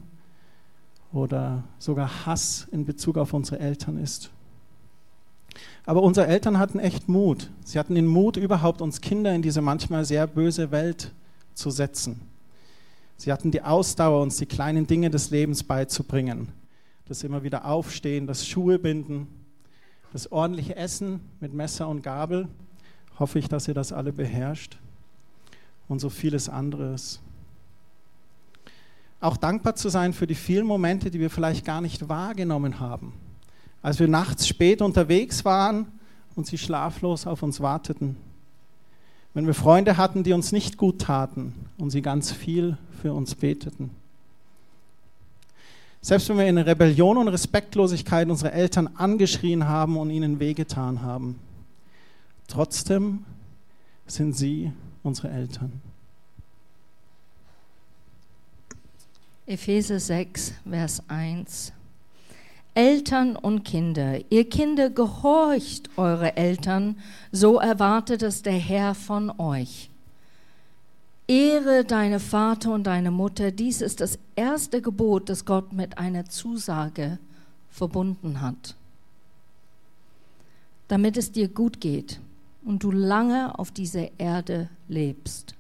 oder 1.13 1.65
sogar 1.81 2.25
Hass 2.25 2.69
in 2.71 2.85
Bezug 2.85 3.19
auf 3.19 3.35
unsere 3.35 3.59
Eltern 3.59 3.97
ist. 3.97 4.31
Aber 5.85 6.05
unsere 6.05 6.29
Eltern 6.29 6.61
hatten 6.61 6.79
echt 6.79 7.09
Mut. 7.09 7.51
Sie 7.65 7.81
hatten 7.81 7.97
den 7.97 8.07
Mut, 8.07 8.37
überhaupt 8.37 8.81
uns 8.81 9.01
Kinder 9.01 9.35
in 9.35 9.43
diese 9.43 9.61
manchmal 9.61 10.05
sehr 10.05 10.29
böse 10.29 10.71
Welt 10.71 11.11
zu 11.53 11.73
setzen. 11.73 12.21
Sie 13.17 13.33
hatten 13.33 13.51
die 13.51 13.63
Ausdauer, 13.63 14.23
uns 14.23 14.37
die 14.37 14.47
kleinen 14.47 14.87
Dinge 14.87 15.11
des 15.11 15.31
Lebens 15.31 15.65
beizubringen. 15.65 16.47
Das 17.07 17.25
immer 17.25 17.43
wieder 17.43 17.65
Aufstehen, 17.65 18.29
das 18.29 18.47
Schuhe 18.47 18.79
binden, 18.79 19.27
das 20.13 20.31
ordentliche 20.31 20.77
Essen 20.77 21.21
mit 21.41 21.55
Messer 21.55 21.89
und 21.89 22.03
Gabel. 22.03 22.49
Hoffe 23.19 23.39
ich, 23.39 23.49
dass 23.49 23.69
ihr 23.69 23.75
das 23.75 23.93
alle 23.93 24.13
beherrscht. 24.13 24.79
Und 25.89 26.01
so 26.01 26.11
vieles 26.11 26.49
anderes. 26.49 27.21
Auch 29.21 29.37
dankbar 29.37 29.75
zu 29.75 29.89
sein 29.89 30.13
für 30.13 30.27
die 30.27 30.35
vielen 30.35 30.67
Momente, 30.67 31.11
die 31.11 31.21
wir 31.21 31.31
vielleicht 31.31 31.65
gar 31.65 31.81
nicht 31.81 32.09
wahrgenommen 32.09 32.81
haben. 32.81 33.15
Als 33.83 33.99
wir 33.99 34.09
nachts 34.09 34.47
spät 34.47 34.83
unterwegs 34.83 35.45
waren 35.45 35.87
und 36.35 36.47
sie 36.47 36.59
schlaflos 36.59 37.27
auf 37.27 37.43
uns 37.43 37.61
warteten 37.61 38.17
wenn 39.35 39.47
wir 39.47 39.55
Freunde 39.55 39.97
hatten, 39.97 40.25
die 40.25 40.33
uns 40.33 40.53
nicht 40.53 40.77
gut 40.77 41.01
taten 41.01 41.55
und 41.79 41.91
sie 41.91 42.03
ganz 42.03 42.31
viel 42.31 42.77
für 43.01 43.15
uns 43.15 43.35
beteten. 43.35 43.91
Selbst 46.05 46.29
wenn 46.29 46.39
wir 46.39 46.47
in 46.49 46.59
Rebellion 46.59 47.17
und 47.17 47.29
Respektlosigkeit 47.29 48.29
unsere 48.29 48.51
Eltern 48.51 48.89
angeschrien 48.97 49.69
haben 49.69 49.97
und 49.97 50.11
ihnen 50.11 50.41
wehgetan 50.41 51.03
haben, 51.03 51.39
trotzdem 52.49 53.25
sind 54.09 54.37
sie 54.37 54.73
unsere 55.05 55.31
Eltern. 55.31 55.81
Epheser 59.47 60.01
6, 60.01 60.55
Vers 60.69 61.03
1. 61.07 61.73
Eltern 62.75 63.37
und 63.37 63.65
Kinder, 63.65 64.19
ihr 64.31 64.49
Kinder 64.49 64.91
gehorcht 64.91 65.91
eure 65.97 66.37
Eltern, 66.37 66.97
so 67.31 67.61
erwartet 67.61 68.23
es 68.23 68.43
der 68.43 68.55
Herr 68.55 68.97
von 68.97 69.31
euch. 69.39 69.92
Ehre 71.27 71.85
deine 71.85 72.21
Vater 72.21 72.73
und 72.73 72.85
deine 72.85 73.11
Mutter, 73.11 73.51
dies 73.51 73.81
ist 73.81 74.01
das 74.01 74.19
erste 74.37 74.83
Gebot, 74.83 75.29
das 75.29 75.45
Gott 75.45 75.73
mit 75.73 75.99
einer 75.99 76.27
Zusage 76.27 77.19
verbunden 77.71 78.41
hat, 78.41 78.77
damit 80.89 81.17
es 81.17 81.33
dir 81.33 81.49
gut 81.49 81.81
geht 81.81 82.21
und 82.65 82.83
du 82.83 82.91
lange 82.91 83.59
auf 83.59 83.71
dieser 83.71 84.19
Erde 84.19 84.69
lebst. 84.89 85.55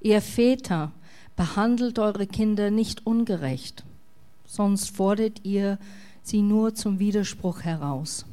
Ihr 0.00 0.20
Väter, 0.20 0.92
behandelt 1.36 1.98
eure 1.98 2.26
Kinder 2.26 2.70
nicht 2.70 3.06
ungerecht 3.06 3.84
sonst 4.46 4.90
fordert 4.90 5.44
ihr 5.44 5.78
sie 6.22 6.42
nur 6.42 6.74
zum 6.74 6.98
Widerspruch 6.98 7.62
heraus. 7.62 8.24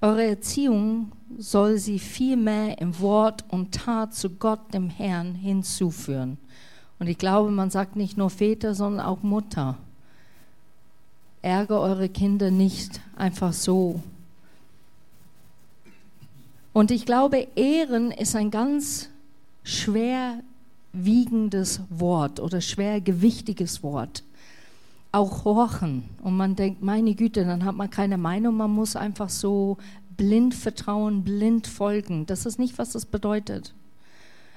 Eure 0.00 0.24
Erziehung 0.24 1.12
soll 1.36 1.78
sie 1.78 1.98
vielmehr 1.98 2.80
im 2.80 2.98
Wort 3.00 3.44
und 3.48 3.74
Tat 3.74 4.14
zu 4.14 4.30
Gott, 4.30 4.72
dem 4.72 4.88
Herrn, 4.88 5.34
hinzuführen. 5.34 6.38
Und 6.98 7.08
ich 7.08 7.18
glaube, 7.18 7.50
man 7.50 7.70
sagt 7.70 7.96
nicht 7.96 8.16
nur 8.16 8.30
Väter, 8.30 8.74
sondern 8.74 9.04
auch 9.04 9.22
Mutter. 9.22 9.76
Ärger 11.42 11.80
eure 11.80 12.08
Kinder 12.08 12.50
nicht 12.50 13.00
einfach 13.16 13.52
so. 13.52 14.02
Und 16.72 16.90
ich 16.90 17.06
glaube, 17.06 17.48
Ehren 17.56 18.10
ist 18.10 18.36
ein 18.36 18.50
ganz 18.50 19.10
schwer 19.62 20.40
wiegendes 20.92 21.80
Wort 21.90 22.40
oder 22.40 22.60
schwergewichtiges 22.60 23.82
Wort. 23.82 24.24
Auch 25.12 25.44
horchen. 25.44 26.04
Und 26.22 26.36
man 26.36 26.56
denkt, 26.56 26.82
meine 26.82 27.14
Güte, 27.14 27.44
dann 27.44 27.64
hat 27.64 27.76
man 27.76 27.90
keine 27.90 28.18
Meinung, 28.18 28.56
man 28.56 28.70
muss 28.70 28.96
einfach 28.96 29.28
so 29.28 29.78
blind 30.18 30.54
vertrauen, 30.54 31.24
blind 31.24 31.66
folgen. 31.66 32.26
Das 32.26 32.44
ist 32.44 32.58
nicht, 32.58 32.76
was 32.76 32.90
das 32.90 33.06
bedeutet. 33.06 33.72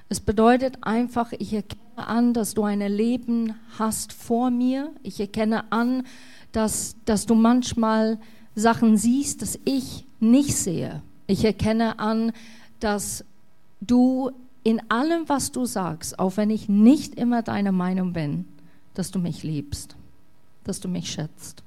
Es 0.10 0.20
bedeutet 0.20 0.80
einfach, 0.82 1.32
ich 1.32 1.54
erkenne 1.54 1.80
an, 1.96 2.34
dass 2.34 2.54
du 2.54 2.64
ein 2.64 2.82
Leben 2.82 3.56
hast 3.80 4.12
vor 4.12 4.50
mir. 4.50 4.92
Ich 5.04 5.22
erkenne 5.22 5.72
an, 5.72 6.04
dass, 6.52 6.98
dass 7.06 7.26
du 7.26 7.36
manchmal 7.36 8.20
Sachen 8.54 8.98
siehst, 8.98 9.42
dass 9.42 9.58
ich 9.64 10.06
nicht 10.20 10.58
sehe. 10.58 11.02
Ich 11.28 11.46
erkenne 11.46 12.00
an, 12.00 12.34
dass 12.82 13.24
du 13.80 14.32
in 14.64 14.82
allem, 14.92 15.30
was 15.30 15.54
du 15.54 15.66
sagst, 15.66 16.20
auch 16.20 16.36
wenn 16.36 16.50
ich 16.50 16.68
nicht 16.68 17.16
immer 17.16 17.42
deiner 17.42 17.72
Meinung 17.72 18.12
bin, 18.12 18.46
dass 18.94 19.12
du 19.12 19.20
mich 19.20 19.44
liebst, 19.44 19.96
dass 20.66 20.82
du 20.82 20.90
mich 20.90 21.10
schätzt. 21.10 21.64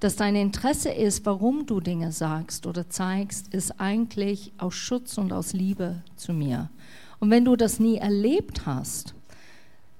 Dass 0.00 0.16
dein 0.16 0.34
Interesse 0.34 0.90
ist, 0.90 1.26
warum 1.26 1.66
du 1.66 1.80
Dinge 1.80 2.10
sagst 2.10 2.66
oder 2.66 2.88
zeigst, 2.88 3.52
ist 3.52 3.78
eigentlich 3.78 4.52
aus 4.56 4.74
Schutz 4.74 5.18
und 5.18 5.32
aus 5.32 5.52
Liebe 5.52 6.02
zu 6.16 6.32
mir. 6.32 6.70
Und 7.18 7.30
wenn 7.30 7.44
du 7.44 7.54
das 7.54 7.78
nie 7.78 7.98
erlebt 7.98 8.64
hast, 8.64 9.14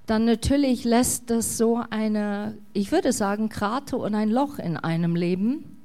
dann 0.06 0.24
natürlich 0.24 0.84
lässt 0.84 1.30
das 1.30 1.56
so 1.58 1.82
eine, 1.90 2.56
ich 2.72 2.90
würde 2.90 3.12
sagen, 3.12 3.48
Krater 3.50 3.98
und 3.98 4.14
ein 4.14 4.30
Loch 4.30 4.58
in 4.58 4.76
einem 4.76 5.14
Leben. 5.14 5.76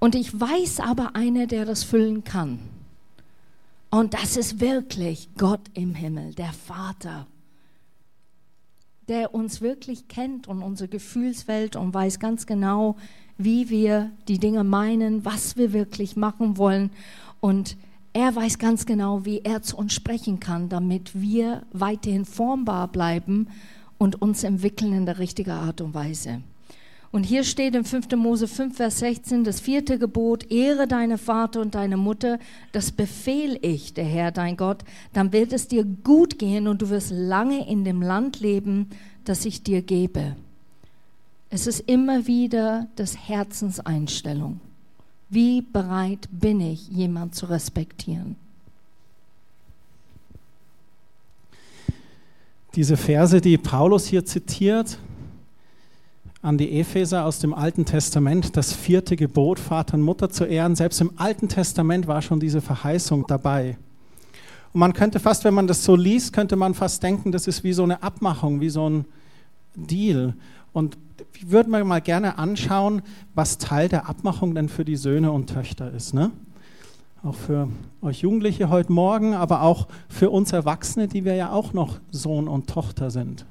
Und 0.00 0.14
ich 0.14 0.40
weiß 0.40 0.80
aber 0.80 1.14
einer, 1.14 1.46
der 1.46 1.64
das 1.64 1.84
füllen 1.84 2.24
kann. 2.24 2.58
Und 3.90 4.14
das 4.14 4.36
ist 4.38 4.60
wirklich 4.60 5.28
Gott 5.36 5.60
im 5.74 5.94
Himmel, 5.94 6.34
der 6.34 6.52
Vater, 6.52 7.26
der 9.12 9.34
uns 9.34 9.60
wirklich 9.60 10.08
kennt 10.08 10.48
und 10.48 10.62
unsere 10.62 10.88
Gefühlswelt 10.88 11.76
und 11.76 11.92
weiß 11.92 12.18
ganz 12.18 12.46
genau, 12.46 12.96
wie 13.36 13.68
wir 13.68 14.10
die 14.26 14.38
Dinge 14.38 14.64
meinen, 14.64 15.26
was 15.26 15.58
wir 15.58 15.74
wirklich 15.74 16.16
machen 16.16 16.56
wollen. 16.56 16.88
Und 17.38 17.76
er 18.14 18.34
weiß 18.34 18.58
ganz 18.58 18.86
genau, 18.86 19.26
wie 19.26 19.40
er 19.40 19.60
zu 19.60 19.76
uns 19.76 19.92
sprechen 19.92 20.40
kann, 20.40 20.70
damit 20.70 21.20
wir 21.20 21.66
weiterhin 21.72 22.24
formbar 22.24 22.88
bleiben 22.88 23.48
und 23.98 24.22
uns 24.22 24.44
entwickeln 24.44 24.94
in 24.94 25.04
der 25.04 25.18
richtigen 25.18 25.50
Art 25.50 25.82
und 25.82 25.92
Weise. 25.92 26.40
Und 27.12 27.24
hier 27.24 27.44
steht 27.44 27.74
in 27.74 27.84
5. 27.84 28.10
Mose 28.16 28.48
5, 28.48 28.74
Vers 28.74 29.00
16, 29.00 29.44
das 29.44 29.60
vierte 29.60 29.98
Gebot, 29.98 30.50
ehre 30.50 30.88
deine 30.88 31.18
Vater 31.18 31.60
und 31.60 31.74
deine 31.74 31.98
Mutter, 31.98 32.38
das 32.72 32.90
befehl 32.90 33.58
ich, 33.60 33.92
der 33.92 34.06
Herr, 34.06 34.32
dein 34.32 34.56
Gott, 34.56 34.82
dann 35.12 35.30
wird 35.30 35.52
es 35.52 35.68
dir 35.68 35.84
gut 35.84 36.38
gehen 36.38 36.66
und 36.66 36.80
du 36.80 36.88
wirst 36.88 37.10
lange 37.10 37.68
in 37.68 37.84
dem 37.84 38.00
Land 38.00 38.40
leben, 38.40 38.88
das 39.26 39.44
ich 39.44 39.62
dir 39.62 39.82
gebe. 39.82 40.36
Es 41.50 41.66
ist 41.66 41.80
immer 41.80 42.26
wieder 42.26 42.88
das 42.96 43.28
Herzenseinstellung. 43.28 44.60
Wie 45.28 45.60
bereit 45.60 46.30
bin 46.30 46.62
ich, 46.62 46.88
jemand 46.88 47.34
zu 47.34 47.44
respektieren? 47.44 48.36
Diese 52.74 52.96
Verse, 52.96 53.38
die 53.42 53.58
Paulus 53.58 54.06
hier 54.06 54.24
zitiert, 54.24 54.96
an 56.42 56.58
die 56.58 56.78
Epheser 56.78 57.24
aus 57.24 57.38
dem 57.38 57.54
Alten 57.54 57.84
Testament, 57.84 58.56
das 58.56 58.72
vierte 58.72 59.16
Gebot, 59.16 59.58
Vater 59.58 59.94
und 59.94 60.02
Mutter 60.02 60.28
zu 60.28 60.44
ehren. 60.44 60.74
Selbst 60.76 61.00
im 61.00 61.12
Alten 61.16 61.48
Testament 61.48 62.06
war 62.06 62.20
schon 62.20 62.40
diese 62.40 62.60
Verheißung 62.60 63.26
dabei. 63.28 63.78
Und 64.72 64.80
man 64.80 64.92
könnte 64.92 65.20
fast, 65.20 65.44
wenn 65.44 65.54
man 65.54 65.66
das 65.66 65.84
so 65.84 65.94
liest, 65.96 66.32
könnte 66.32 66.56
man 66.56 66.74
fast 66.74 67.02
denken, 67.02 67.30
das 67.32 67.46
ist 67.46 67.62
wie 67.62 67.72
so 67.72 67.84
eine 67.84 68.02
Abmachung, 68.02 68.60
wie 68.60 68.70
so 68.70 68.88
ein, 68.88 69.04
Deal. 69.74 70.34
Und 70.72 70.96
ich 71.34 71.50
würde 71.50 71.70
mir 71.70 71.84
mal 71.84 72.00
gerne 72.00 72.38
anschauen, 72.38 73.02
was 73.34 73.58
Teil 73.58 73.88
der 73.88 74.08
Abmachung 74.08 74.54
denn 74.54 74.68
für 74.68 74.84
die 74.84 74.96
Söhne 74.96 75.32
und 75.32 75.48
Töchter 75.48 75.92
ist. 75.92 76.14
Ne? 76.14 76.30
Auch 77.22 77.34
für 77.34 77.68
euch 78.00 78.22
Jugendliche 78.22 78.68
heute 78.68 78.92
Morgen, 78.92 79.34
aber 79.34 79.62
auch 79.62 79.88
für 80.08 80.30
uns 80.30 80.52
Erwachsene, 80.52 81.08
die 81.08 81.24
wir 81.24 81.34
ja 81.34 81.52
auch 81.52 81.72
noch 81.72 82.00
Sohn 82.10 82.48
und 82.48 82.68
Tochter 82.68 83.10
sind. 83.10 83.46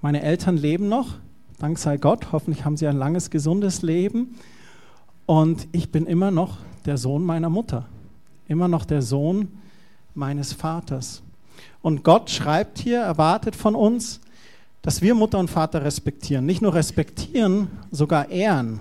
Meine 0.00 0.22
Eltern 0.22 0.56
leben 0.56 0.88
noch, 0.88 1.16
dank 1.60 1.78
sei 1.78 1.98
Gott. 1.98 2.32
Hoffentlich 2.32 2.64
haben 2.64 2.76
sie 2.76 2.86
ein 2.86 2.96
langes, 2.96 3.30
gesundes 3.30 3.82
Leben. 3.82 4.36
Und 5.26 5.68
ich 5.72 5.92
bin 5.92 6.06
immer 6.06 6.30
noch 6.30 6.58
der 6.86 6.96
Sohn 6.96 7.24
meiner 7.24 7.50
Mutter, 7.50 7.86
immer 8.48 8.66
noch 8.66 8.84
der 8.84 9.02
Sohn 9.02 9.48
meines 10.14 10.52
Vaters. 10.52 11.22
Und 11.82 12.02
Gott 12.02 12.30
schreibt 12.30 12.78
hier, 12.78 13.00
erwartet 13.00 13.54
von 13.54 13.74
uns, 13.74 14.20
dass 14.82 15.02
wir 15.02 15.14
Mutter 15.14 15.38
und 15.38 15.50
Vater 15.50 15.84
respektieren. 15.84 16.46
Nicht 16.46 16.62
nur 16.62 16.74
respektieren, 16.74 17.68
sogar 17.90 18.30
ehren. 18.30 18.80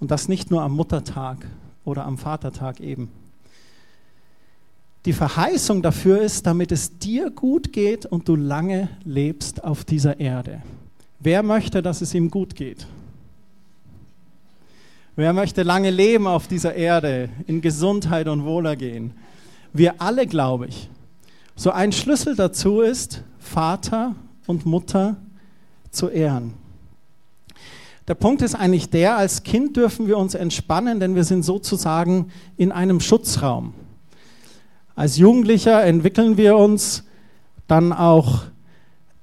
Und 0.00 0.10
das 0.10 0.28
nicht 0.28 0.50
nur 0.50 0.62
am 0.62 0.72
Muttertag 0.72 1.46
oder 1.84 2.04
am 2.04 2.18
Vatertag 2.18 2.80
eben. 2.80 3.10
Die 5.04 5.12
Verheißung 5.12 5.80
dafür 5.80 6.20
ist, 6.20 6.46
damit 6.46 6.72
es 6.72 6.98
dir 6.98 7.30
gut 7.30 7.72
geht 7.72 8.04
und 8.04 8.28
du 8.28 8.34
lange 8.34 8.88
lebst 9.04 9.62
auf 9.64 9.84
dieser 9.84 10.18
Erde. 10.18 10.60
Wer 11.20 11.42
möchte, 11.42 11.82
dass 11.82 12.00
es 12.00 12.14
ihm 12.14 12.30
gut 12.30 12.54
geht? 12.54 12.86
Wer 15.16 15.32
möchte 15.32 15.64
lange 15.64 15.90
leben 15.90 16.28
auf 16.28 16.46
dieser 16.46 16.74
Erde, 16.74 17.28
in 17.48 17.60
Gesundheit 17.60 18.28
und 18.28 18.44
Wohlergehen? 18.44 19.12
Wir 19.72 20.00
alle, 20.00 20.28
glaube 20.28 20.68
ich. 20.68 20.88
So 21.56 21.72
ein 21.72 21.90
Schlüssel 21.90 22.36
dazu 22.36 22.82
ist, 22.82 23.24
Vater 23.40 24.14
und 24.46 24.64
Mutter 24.64 25.16
zu 25.90 26.08
ehren. 26.08 26.54
Der 28.06 28.14
Punkt 28.14 28.40
ist 28.40 28.54
eigentlich 28.54 28.88
der, 28.88 29.16
als 29.16 29.42
Kind 29.42 29.76
dürfen 29.76 30.06
wir 30.06 30.18
uns 30.18 30.34
entspannen, 30.34 31.00
denn 31.00 31.16
wir 31.16 31.24
sind 31.24 31.42
sozusagen 31.42 32.30
in 32.56 32.70
einem 32.70 33.00
Schutzraum. 33.00 33.74
Als 34.94 35.18
Jugendlicher 35.18 35.84
entwickeln 35.84 36.36
wir 36.36 36.56
uns 36.56 37.04
dann 37.66 37.92
auch 37.92 38.44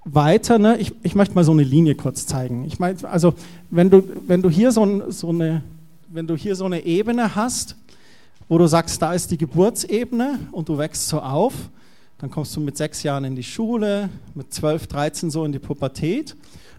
weiter. 0.06 0.58
Ne? 0.60 0.78
Ich, 0.78 0.94
ich 1.04 1.16
möchte 1.16 1.36
mal 1.36 1.44
so 1.44 1.52
eine 1.52 1.64
Linie 1.64 1.96
kurz 1.96 2.26
zeigen. 2.26 2.66
Ich 2.66 2.80
meine, 2.80 2.98
also 3.10 3.34
wenn 3.70 3.90
du, 3.90 4.04
wenn 4.28 4.42
du 4.42 4.50
hier 4.50 4.72
so, 4.72 5.12
so 5.12 5.30
eine, 5.30 5.64
wenn 6.08 6.28
du 6.28 6.36
hier 6.36 6.56
so 6.56 6.66
eine 6.66 6.86
Ebene 6.86 7.36
hast, 7.36 7.76
wo 8.48 8.58
du 8.58 8.68
sagst, 8.68 9.02
da 9.02 9.14
ist 9.14 9.32
die 9.32 9.38
Geburtsebene 9.38 10.40
und 10.52 10.70
du 10.70 10.78
wächst 10.78 11.08
so 11.08 11.20
auf, 11.20 11.54
dann 12.20 12.30
kommst 12.30 12.56
du 12.56 12.62
mit 12.62 12.78
sechs 12.78 13.04
Jahren 13.04 13.26
in 13.26 13.36
die 13.36 13.44
Schule, 13.44 14.10
mit 14.36 14.54
zwölf, 14.54 14.88
dreizehn 14.88 15.32
so 15.32 15.44
in 15.44 15.52
die 15.52 15.60
Pubertät. 15.60 16.36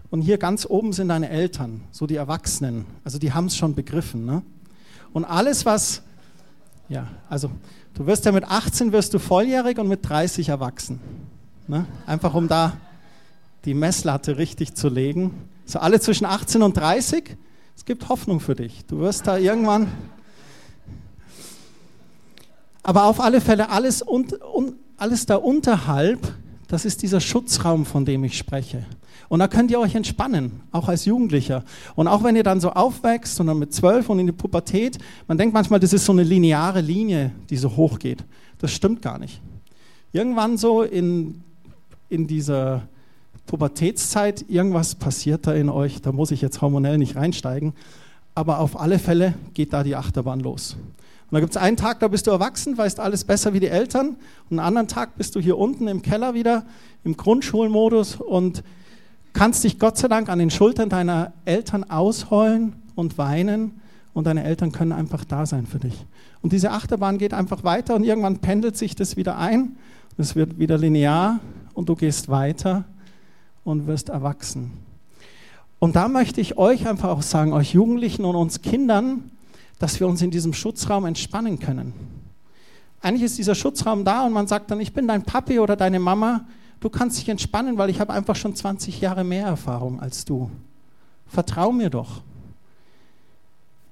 Und 0.09 0.21
hier 0.21 0.37
ganz 0.37 0.65
oben 0.65 0.93
sind 0.93 1.09
deine 1.09 1.29
Eltern, 1.29 1.81
so 1.91 2.07
die 2.07 2.15
Erwachsenen. 2.15 2.85
Also 3.03 3.19
die 3.19 3.33
haben 3.33 3.45
es 3.47 3.57
schon 3.57 3.75
begriffen. 3.75 4.25
Ne? 4.25 4.41
Und 5.11 5.25
alles, 5.25 5.65
was, 5.65 6.01
ja, 6.87 7.07
also 7.29 7.51
Du 7.97 8.05
wirst 8.05 8.25
ja 8.25 8.31
mit 8.31 8.43
18 8.43 8.91
wirst 8.91 9.15
du 9.15 9.19
volljährig 9.19 9.79
und 9.79 9.87
mit 9.87 10.07
30 10.07 10.49
erwachsen. 10.49 10.99
Ne? 11.67 11.87
Einfach 12.05 12.35
um 12.35 12.47
da 12.47 12.77
die 13.67 13.73
Messlatte 13.73 14.37
richtig 14.37 14.75
zu 14.75 14.87
legen. 14.87 15.31
So 15.65 15.79
alle 15.79 15.99
zwischen 15.99 16.25
18 16.25 16.61
und 16.61 16.77
30, 16.77 17.35
es 17.75 17.83
gibt 17.83 18.07
Hoffnung 18.07 18.39
für 18.39 18.55
dich. 18.55 18.85
Du 18.85 18.99
wirst 18.99 19.27
da 19.27 19.37
irgendwann. 19.37 19.87
Aber 22.81 23.03
auf 23.03 23.19
alle 23.19 23.41
Fälle 23.41 23.69
alles, 23.69 24.01
und, 24.01 24.41
und, 24.41 24.75
alles 24.95 25.25
da 25.25 25.35
unterhalb, 25.35 26.33
das 26.69 26.85
ist 26.85 27.03
dieser 27.03 27.19
Schutzraum, 27.19 27.85
von 27.85 28.05
dem 28.05 28.23
ich 28.23 28.37
spreche. 28.37 28.85
Und 29.27 29.39
da 29.39 29.49
könnt 29.49 29.69
ihr 29.69 29.81
euch 29.81 29.95
entspannen, 29.95 30.61
auch 30.71 30.87
als 30.87 31.03
Jugendlicher. 31.03 31.65
Und 31.95 32.07
auch 32.07 32.23
wenn 32.23 32.37
ihr 32.37 32.43
dann 32.43 32.61
so 32.61 32.71
aufwächst 32.71 33.37
und 33.41 33.47
dann 33.47 33.59
mit 33.59 33.73
zwölf 33.73 34.09
und 34.09 34.19
in 34.19 34.27
die 34.27 34.31
Pubertät, 34.31 34.97
man 35.27 35.37
denkt 35.37 35.53
manchmal, 35.53 35.81
das 35.81 35.91
ist 35.91 36.05
so 36.05 36.13
eine 36.13 36.23
lineare 36.23 36.79
Linie, 36.79 37.33
die 37.49 37.57
so 37.57 37.75
hoch 37.75 37.99
geht. 37.99 38.23
Das 38.59 38.71
stimmt 38.71 39.01
gar 39.01 39.19
nicht. 39.19 39.41
Irgendwann 40.13 40.57
so 40.57 40.83
in, 40.83 41.43
in 42.07 42.27
dieser 42.27 42.87
Pubertätszeit, 43.47 44.45
irgendwas 44.49 44.95
passiert 44.95 45.47
da 45.47 45.53
in 45.53 45.69
euch, 45.69 46.01
da 46.01 46.11
muss 46.11 46.31
ich 46.31 46.41
jetzt 46.41 46.61
hormonell 46.61 46.97
nicht 46.97 47.15
reinsteigen, 47.15 47.73
aber 48.35 48.59
auf 48.59 48.79
alle 48.79 48.99
Fälle 48.99 49.33
geht 49.53 49.73
da 49.73 49.83
die 49.83 49.95
Achterbahn 49.95 50.41
los. 50.41 50.77
Und 51.29 51.35
da 51.35 51.39
gibt 51.39 51.51
es 51.51 51.57
einen 51.57 51.75
Tag, 51.75 51.99
da 51.99 52.07
bist 52.07 52.27
du 52.27 52.31
erwachsen, 52.31 52.77
weißt 52.77 52.99
alles 52.99 53.23
besser 53.23 53.53
wie 53.53 53.59
die 53.59 53.67
Eltern. 53.67 54.15
Und 54.49 54.59
einen 54.59 54.67
anderen 54.67 54.87
Tag 54.87 55.17
bist 55.17 55.35
du 55.35 55.41
hier 55.41 55.57
unten 55.57 55.87
im 55.87 56.01
Keller 56.01 56.33
wieder, 56.33 56.65
im 57.03 57.17
Grundschulmodus 57.17 58.15
und 58.15 58.63
kannst 59.33 59.63
dich 59.63 59.77
Gott 59.77 59.97
sei 59.97 60.07
Dank 60.07 60.29
an 60.29 60.39
den 60.39 60.51
Schultern 60.51 60.87
deiner 60.89 61.33
Eltern 61.43 61.83
ausheulen 61.83 62.75
und 62.95 63.17
weinen 63.17 63.81
und 64.13 64.25
deine 64.25 64.43
Eltern 64.43 64.71
können 64.71 64.93
einfach 64.93 65.25
da 65.25 65.45
sein 65.45 65.65
für 65.65 65.79
dich. 65.79 66.05
Und 66.41 66.53
diese 66.53 66.71
Achterbahn 66.71 67.17
geht 67.17 67.33
einfach 67.33 67.63
weiter 67.63 67.95
und 67.95 68.03
irgendwann 68.03 68.39
pendelt 68.39 68.77
sich 68.77 68.95
das 68.95 69.17
wieder 69.17 69.37
ein. 69.37 69.75
Es 70.17 70.35
wird 70.35 70.59
wieder 70.59 70.77
linear 70.77 71.39
und 71.73 71.89
du 71.89 71.95
gehst 71.95 72.29
weiter 72.29 72.85
und 73.67 73.87
wirst 73.87 74.09
erwachsen. 74.09 74.71
Und 75.79 75.95
da 75.95 76.07
möchte 76.07 76.41
ich 76.41 76.57
euch 76.57 76.87
einfach 76.87 77.09
auch 77.09 77.21
sagen, 77.21 77.53
euch 77.53 77.73
Jugendlichen 77.73 78.25
und 78.25 78.35
uns 78.35 78.61
Kindern, 78.61 79.31
dass 79.79 79.99
wir 79.99 80.07
uns 80.07 80.21
in 80.21 80.31
diesem 80.31 80.53
Schutzraum 80.53 81.05
entspannen 81.05 81.59
können. 81.59 81.93
Eigentlich 83.01 83.23
ist 83.23 83.37
dieser 83.37 83.53
Schutzraum 83.53 84.03
da 84.03 84.25
und 84.25 84.33
man 84.33 84.47
sagt 84.47 84.71
dann, 84.71 84.79
ich 84.79 84.93
bin 84.93 85.07
dein 85.07 85.23
Papi 85.23 85.59
oder 85.59 85.75
deine 85.75 85.99
Mama 85.99 86.45
du 86.79 86.89
kannst 86.89 87.17
dich 87.19 87.29
entspannen, 87.29 87.77
weil 87.77 87.89
ich 87.89 87.99
habe 87.99 88.13
einfach 88.13 88.35
schon 88.35 88.55
20 88.55 89.01
Jahre 89.01 89.23
mehr 89.23 89.45
Erfahrung 89.45 89.99
als 89.99 90.25
du. 90.25 90.49
Vertrau 91.27 91.71
mir 91.71 91.89
doch. 91.89 92.21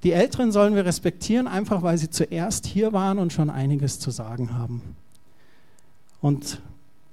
Die 0.04 0.12
Älteren 0.12 0.52
sollen 0.52 0.76
wir 0.76 0.86
respektieren, 0.86 1.48
einfach 1.48 1.82
weil 1.82 1.98
sie 1.98 2.10
zuerst 2.10 2.68
hier 2.68 2.94
waren 2.94 3.18
und 3.18 3.34
schon 3.34 3.50
einiges 3.50 4.00
zu 4.00 4.12
sagen 4.12 4.54
haben. 4.58 4.82
Und 6.22 6.62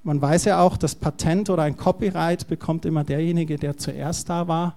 man 0.02 0.20
weiß 0.20 0.46
ja 0.46 0.60
auch, 0.60 0.76
das 0.76 0.94
Patent 0.94 1.48
oder 1.50 1.62
ein 1.62 1.76
Copyright 1.76 2.48
bekommt 2.48 2.84
immer 2.84 3.04
derjenige, 3.04 3.56
der 3.56 3.76
zuerst 3.76 4.28
da 4.28 4.48
war. 4.48 4.76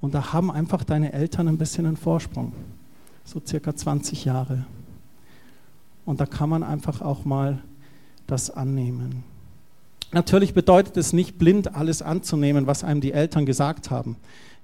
Und 0.00 0.14
da 0.14 0.32
haben 0.32 0.50
einfach 0.50 0.84
deine 0.84 1.12
Eltern 1.12 1.48
ein 1.48 1.58
bisschen 1.58 1.86
einen 1.86 1.96
Vorsprung. 1.96 2.52
So 3.24 3.40
circa 3.44 3.74
20 3.74 4.24
Jahre. 4.24 4.66
Und 6.04 6.20
da 6.20 6.26
kann 6.26 6.48
man 6.48 6.62
einfach 6.62 7.00
auch 7.00 7.24
mal 7.24 7.58
das 8.26 8.50
annehmen. 8.50 9.24
Natürlich 10.12 10.54
bedeutet 10.54 10.96
es 10.96 11.12
nicht 11.12 11.38
blind 11.38 11.74
alles 11.74 12.02
anzunehmen, 12.02 12.66
was 12.66 12.84
einem 12.84 13.00
die 13.00 13.12
Eltern 13.12 13.46
gesagt 13.46 13.90
haben. 13.90 14.16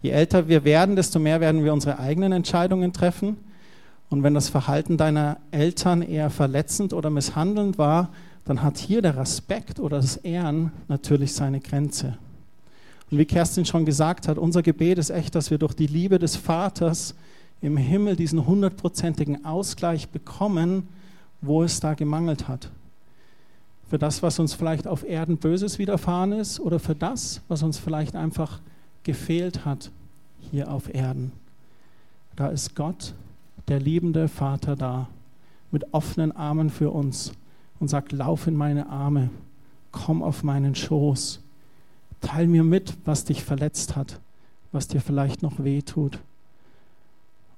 Je 0.03 0.11
älter 0.11 0.49
wir 0.49 0.65
werden, 0.65 0.95
desto 0.95 1.19
mehr 1.19 1.41
werden 1.41 1.65
wir 1.65 1.73
unsere 1.73 1.99
eigenen 1.99 2.33
Entscheidungen 2.33 2.93
treffen. 2.93 3.37
Und 4.11 4.23
wenn 4.23 4.35
das 4.35 4.49
Verhalten 4.49 4.97
deiner 4.97 5.39
Eltern 5.51 6.03
eher 6.03 6.31
verletzend 6.31 6.93
oder 6.93 7.09
misshandelnd 7.09 7.79
war, 7.79 8.11
dann 8.45 8.63
hat 8.63 8.79
hier 8.79 9.03
der 9.03 9.17
Respekt 9.17 9.79
oder 9.79 9.99
das 9.99 10.17
Ehren 10.17 10.73
natürlich 10.89 11.33
seine 11.33 11.61
Grenze. 11.61 12.19
Und 13.11 13.19
wie 13.19 13.25
Kerstin 13.25 13.65
schon 13.65 13.85
gesagt 13.85 14.27
hat, 14.27 14.39
unser 14.39 14.63
Gebet 14.63 14.99
ist 14.99 15.11
echt, 15.11 15.35
dass 15.35 15.51
wir 15.51 15.59
durch 15.59 15.75
die 15.75 15.87
Liebe 15.87 16.19
des 16.19 16.37
Vaters 16.37 17.15
im 17.61 17.77
Himmel 17.77 18.17
diesen 18.17 18.47
hundertprozentigen 18.47 19.45
Ausgleich 19.45 20.09
bekommen, 20.09 20.89
wo 21.41 21.63
es 21.63 21.81
da 21.81 21.95
gemangelt 21.95 22.49
hat 22.49 22.71
für 23.93 23.99
das, 23.99 24.23
was 24.23 24.39
uns 24.39 24.55
vielleicht 24.55 24.87
auf 24.87 25.07
Erden 25.07 25.37
Böses 25.37 25.79
widerfahren 25.79 26.33
ist 26.33 26.59
oder 26.61 26.79
für 26.79 26.95
das, 26.95 27.43
was 27.49 27.63
uns 27.63 27.77
vielleicht 27.77 28.17
einfach 28.17 28.59
gefehlt 29.03 29.67
hat 29.67 29.91
hier 30.51 30.73
auf 30.73 30.95
Erden. 30.95 31.31
Da 32.35 32.49
ist 32.49 32.75
Gott, 32.75 33.13
der 33.69 33.81
liebende 33.81 34.29
Vater 34.29 34.77
da, 34.77 35.09
mit 35.71 35.93
offenen 35.93 36.33
Armen 36.33 36.71
für 36.71 36.91
uns 36.91 37.33
und 37.83 37.89
sagt, 37.89 38.13
lauf 38.13 38.47
in 38.47 38.55
meine 38.55 38.89
Arme, 38.91 39.29
komm 39.91 40.23
auf 40.23 40.45
meinen 40.45 40.77
Schoß, 40.77 41.41
teil 42.21 42.47
mir 42.47 42.63
mit, 42.63 42.97
was 43.05 43.25
dich 43.25 43.43
verletzt 43.43 43.97
hat, 43.97 44.21
was 44.71 44.87
dir 44.87 45.01
vielleicht 45.01 45.43
noch 45.43 45.65
weh 45.65 45.83
tut. 45.83 46.21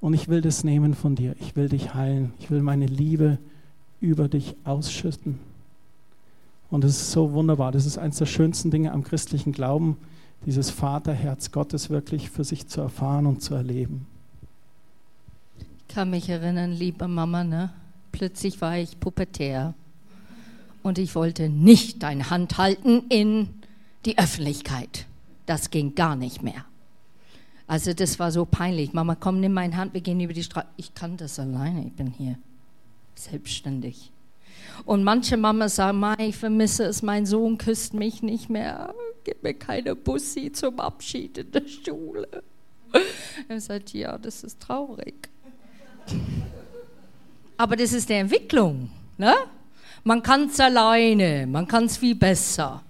Und 0.00 0.14
ich 0.14 0.28
will 0.28 0.40
das 0.40 0.64
nehmen 0.64 0.94
von 0.94 1.14
dir, 1.14 1.36
ich 1.40 1.56
will 1.56 1.68
dich 1.68 1.92
heilen, 1.92 2.32
ich 2.38 2.50
will 2.50 2.62
meine 2.62 2.86
Liebe 2.86 3.36
über 4.00 4.26
dich 4.28 4.56
ausschütten. 4.64 5.38
Und 6.70 6.84
es 6.84 7.02
ist 7.02 7.10
so 7.10 7.34
wunderbar. 7.34 7.70
Das 7.70 7.84
ist 7.84 7.98
eines 7.98 8.16
der 8.16 8.24
schönsten 8.24 8.70
Dinge 8.70 8.92
am 8.92 9.04
christlichen 9.04 9.52
Glauben, 9.52 9.98
dieses 10.46 10.70
Vaterherz 10.70 11.52
Gottes 11.52 11.90
wirklich 11.90 12.30
für 12.30 12.44
sich 12.44 12.66
zu 12.66 12.80
erfahren 12.80 13.26
und 13.26 13.42
zu 13.42 13.54
erleben. 13.54 14.06
Ich 15.58 15.94
kann 15.94 16.08
mich 16.08 16.30
erinnern, 16.30 16.72
liebe 16.72 17.08
Mama, 17.08 17.44
ne? 17.44 17.74
plötzlich 18.10 18.62
war 18.62 18.78
ich 18.78 18.98
pubertär 18.98 19.74
und 20.84 20.98
ich 20.98 21.14
wollte 21.14 21.48
nicht 21.48 22.02
deine 22.02 22.30
Hand 22.30 22.58
halten 22.58 23.04
in 23.08 23.48
die 24.04 24.18
Öffentlichkeit. 24.18 25.06
Das 25.46 25.70
ging 25.70 25.94
gar 25.94 26.14
nicht 26.14 26.42
mehr. 26.42 26.66
Also 27.66 27.94
das 27.94 28.18
war 28.18 28.30
so 28.30 28.44
peinlich. 28.44 28.92
Mama, 28.92 29.14
komm, 29.14 29.40
nimm 29.40 29.54
meine 29.54 29.76
Hand, 29.78 29.94
wir 29.94 30.02
gehen 30.02 30.20
über 30.20 30.34
die 30.34 30.42
Straße. 30.42 30.68
Ich 30.76 30.94
kann 30.94 31.16
das 31.16 31.38
alleine, 31.38 31.86
ich 31.86 31.92
bin 31.94 32.08
hier 32.08 32.38
selbstständig. 33.14 34.12
Und 34.84 35.04
manche 35.04 35.38
Mama 35.38 35.70
sagen, 35.70 36.04
ich 36.18 36.36
vermisse 36.36 36.84
es, 36.84 37.02
mein 37.02 37.24
Sohn 37.24 37.56
küsst 37.56 37.94
mich 37.94 38.22
nicht 38.22 38.50
mehr. 38.50 38.94
gib 39.24 39.42
mir 39.42 39.54
keine 39.54 39.96
Bussi 39.96 40.52
zum 40.52 40.80
Abschied 40.80 41.38
in 41.38 41.50
der 41.50 41.66
Schule. 41.66 42.42
Er 43.48 43.60
sagt, 43.60 43.94
ja, 43.94 44.18
das 44.18 44.44
ist 44.44 44.60
traurig. 44.60 45.30
Aber 47.56 47.74
das 47.74 47.92
ist 47.94 48.10
die 48.10 48.14
Entwicklung. 48.14 48.90
Ne? 49.16 49.34
Man 50.06 50.22
kann 50.22 50.48
es 50.48 50.60
alleine, 50.60 51.46
man 51.46 51.66
kann 51.66 51.84
es 51.84 51.96
viel 51.96 52.14
besser. 52.14 52.82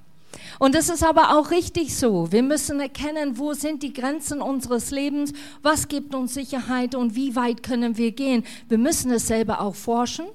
Und 0.58 0.74
das 0.74 0.88
ist 0.88 1.04
aber 1.04 1.38
auch 1.38 1.52
richtig 1.52 1.96
so. 1.96 2.32
Wir 2.32 2.42
müssen 2.42 2.80
erkennen, 2.80 3.38
wo 3.38 3.54
sind 3.54 3.84
die 3.84 3.92
Grenzen 3.92 4.42
unseres 4.42 4.90
Lebens, 4.90 5.32
was 5.62 5.86
gibt 5.86 6.12
uns 6.12 6.34
Sicherheit 6.34 6.96
und 6.96 7.14
wie 7.14 7.36
weit 7.36 7.62
können 7.62 7.96
wir 7.96 8.10
gehen. 8.10 8.42
Wir 8.68 8.78
müssen 8.78 9.12
es 9.12 9.28
selber 9.28 9.60
auch 9.60 9.76
forschen. 9.76 10.26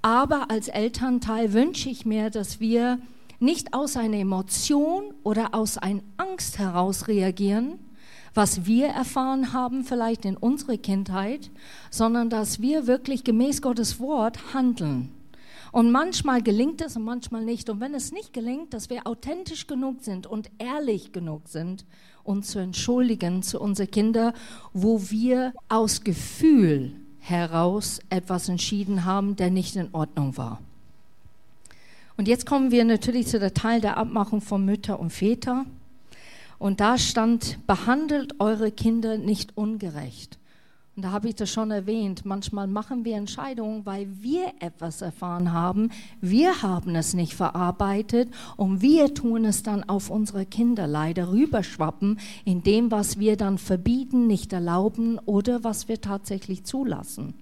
Aber 0.00 0.48
als 0.48 0.68
Elternteil 0.68 1.52
wünsche 1.52 1.88
ich 1.88 2.06
mir, 2.06 2.30
dass 2.30 2.60
wir 2.60 3.00
nicht 3.40 3.74
aus 3.74 3.96
einer 3.96 4.18
Emotion 4.18 5.12
oder 5.24 5.54
aus 5.54 5.76
einer 5.76 6.02
Angst 6.18 6.60
heraus 6.60 7.08
reagieren, 7.08 7.80
was 8.32 8.64
wir 8.64 8.86
erfahren 8.86 9.52
haben 9.52 9.82
vielleicht 9.82 10.24
in 10.24 10.36
unserer 10.36 10.76
Kindheit, 10.76 11.50
sondern 11.90 12.30
dass 12.30 12.60
wir 12.60 12.86
wirklich 12.86 13.24
gemäß 13.24 13.60
Gottes 13.60 13.98
Wort 13.98 14.54
handeln. 14.54 15.15
Und 15.76 15.92
manchmal 15.92 16.40
gelingt 16.40 16.80
es 16.80 16.96
und 16.96 17.04
manchmal 17.04 17.44
nicht. 17.44 17.68
Und 17.68 17.80
wenn 17.80 17.92
es 17.92 18.10
nicht 18.10 18.32
gelingt, 18.32 18.72
dass 18.72 18.88
wir 18.88 19.06
authentisch 19.06 19.66
genug 19.66 20.00
sind 20.00 20.26
und 20.26 20.48
ehrlich 20.56 21.12
genug 21.12 21.48
sind, 21.48 21.84
uns 22.24 22.48
zu 22.48 22.60
entschuldigen 22.60 23.42
zu 23.42 23.60
unseren 23.60 23.90
Kindern, 23.90 24.32
wo 24.72 25.10
wir 25.10 25.52
aus 25.68 26.02
Gefühl 26.02 26.92
heraus 27.18 28.00
etwas 28.08 28.48
entschieden 28.48 29.04
haben, 29.04 29.36
der 29.36 29.50
nicht 29.50 29.76
in 29.76 29.90
Ordnung 29.92 30.38
war. 30.38 30.62
Und 32.16 32.26
jetzt 32.26 32.46
kommen 32.46 32.70
wir 32.70 32.86
natürlich 32.86 33.26
zu 33.26 33.38
der 33.38 33.52
Teil 33.52 33.82
der 33.82 33.98
Abmachung 33.98 34.40
von 34.40 34.64
Mütter 34.64 34.98
und 34.98 35.10
Väter. 35.10 35.66
Und 36.58 36.80
da 36.80 36.96
stand, 36.96 37.58
behandelt 37.66 38.40
eure 38.40 38.72
Kinder 38.72 39.18
nicht 39.18 39.58
ungerecht. 39.58 40.38
Und 40.96 41.02
da 41.02 41.10
habe 41.10 41.28
ich 41.28 41.34
das 41.34 41.50
schon 41.50 41.70
erwähnt. 41.70 42.24
Manchmal 42.24 42.66
machen 42.66 43.04
wir 43.04 43.16
Entscheidungen, 43.16 43.84
weil 43.84 44.08
wir 44.22 44.54
etwas 44.60 45.02
erfahren 45.02 45.52
haben. 45.52 45.90
Wir 46.22 46.62
haben 46.62 46.96
es 46.96 47.12
nicht 47.12 47.34
verarbeitet 47.34 48.30
und 48.56 48.80
wir 48.80 49.12
tun 49.12 49.44
es 49.44 49.62
dann 49.62 49.86
auf 49.86 50.08
unsere 50.08 50.46
Kinder 50.46 50.86
leider 50.86 51.30
rüberschwappen 51.30 52.18
in 52.46 52.62
dem, 52.62 52.90
was 52.90 53.18
wir 53.18 53.36
dann 53.36 53.58
verbieten, 53.58 54.26
nicht 54.26 54.54
erlauben 54.54 55.18
oder 55.26 55.62
was 55.62 55.86
wir 55.86 56.00
tatsächlich 56.00 56.64
zulassen. 56.64 57.34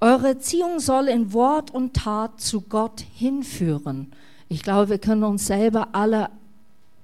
Eure 0.00 0.28
Erziehung 0.28 0.80
soll 0.80 1.08
in 1.08 1.34
Wort 1.34 1.70
und 1.70 1.92
Tat 1.92 2.40
zu 2.40 2.62
Gott 2.62 3.04
hinführen. 3.16 4.12
Ich 4.48 4.62
glaube, 4.62 4.88
wir 4.88 4.98
können 4.98 5.24
uns 5.24 5.46
selber 5.46 5.88
alle 5.92 6.30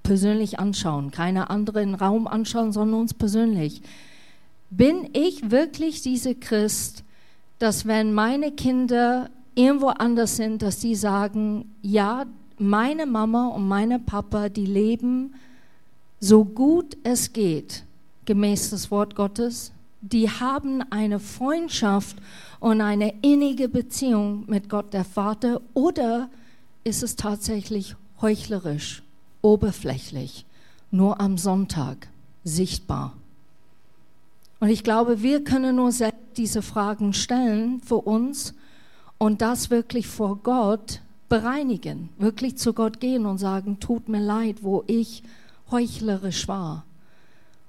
persönlich 0.03 0.59
anschauen, 0.59 1.11
keine 1.11 1.51
anderen 1.51 1.95
Raum 1.95 2.27
anschauen, 2.27 2.73
sondern 2.73 3.01
uns 3.01 3.13
persönlich. 3.13 3.83
Bin 4.71 5.09
ich 5.13 5.51
wirklich 5.51 6.03
diese 6.03 6.35
Christ, 6.35 7.05
dass 7.59 7.87
wenn 7.87 8.13
meine 8.13 8.53
Kinder 8.53 9.31
irgendwo 9.55 9.89
anders 9.89 10.37
sind, 10.37 10.63
dass 10.63 10.81
die 10.81 10.95
sagen, 10.95 11.75
ja, 11.83 12.27
meine 12.59 13.07
Mama 13.07 13.49
und 13.49 13.69
meine 13.69 13.99
Papa, 13.99 14.49
die 14.49 14.67
leben 14.67 15.35
so 16.21 16.45
gut 16.45 16.97
es 17.03 17.33
geht, 17.33 17.85
gemäß 18.25 18.71
des 18.71 18.91
Wort 18.91 19.15
Gottes, 19.15 19.73
die 20.01 20.31
haben 20.31 20.83
eine 20.91 21.19
Freundschaft 21.19 22.17
und 22.61 22.81
eine 22.81 23.15
innige 23.23 23.69
Beziehung 23.69 24.45
mit 24.47 24.69
Gott 24.69 24.93
der 24.93 25.05
Vater 25.05 25.61
oder 25.75 26.29
ist 26.85 27.03
es 27.03 27.17
tatsächlich 27.17 27.97
heuchlerisch, 28.21 29.03
oberflächlich, 29.43 30.47
nur 30.91 31.21
am 31.21 31.39
Sonntag 31.39 32.09
sichtbar? 32.45 33.15
Und 34.59 34.69
ich 34.69 34.83
glaube, 34.83 35.23
wir 35.23 35.45
können 35.45 35.77
nur 35.77 35.93
selbst 35.93 36.21
diese 36.37 36.63
Fragen 36.63 37.13
stellen 37.13 37.81
für 37.81 37.97
uns 37.97 38.55
und 39.19 39.43
das 39.43 39.71
wirklich 39.71 40.07
vor 40.07 40.41
Gott 40.43 41.01
bereinigen, 41.29 42.11
wirklich 42.19 42.57
zu 42.57 42.73
Gott 42.73 43.01
gehen 43.01 43.27
und 43.27 43.39
sagen, 43.39 43.81
tut 43.81 44.09
mir 44.09 44.21
leid, 44.21 44.63
wo 44.63 44.85
ich 44.87 45.23
heuchlerisch 45.71 46.49
war, 46.49 46.85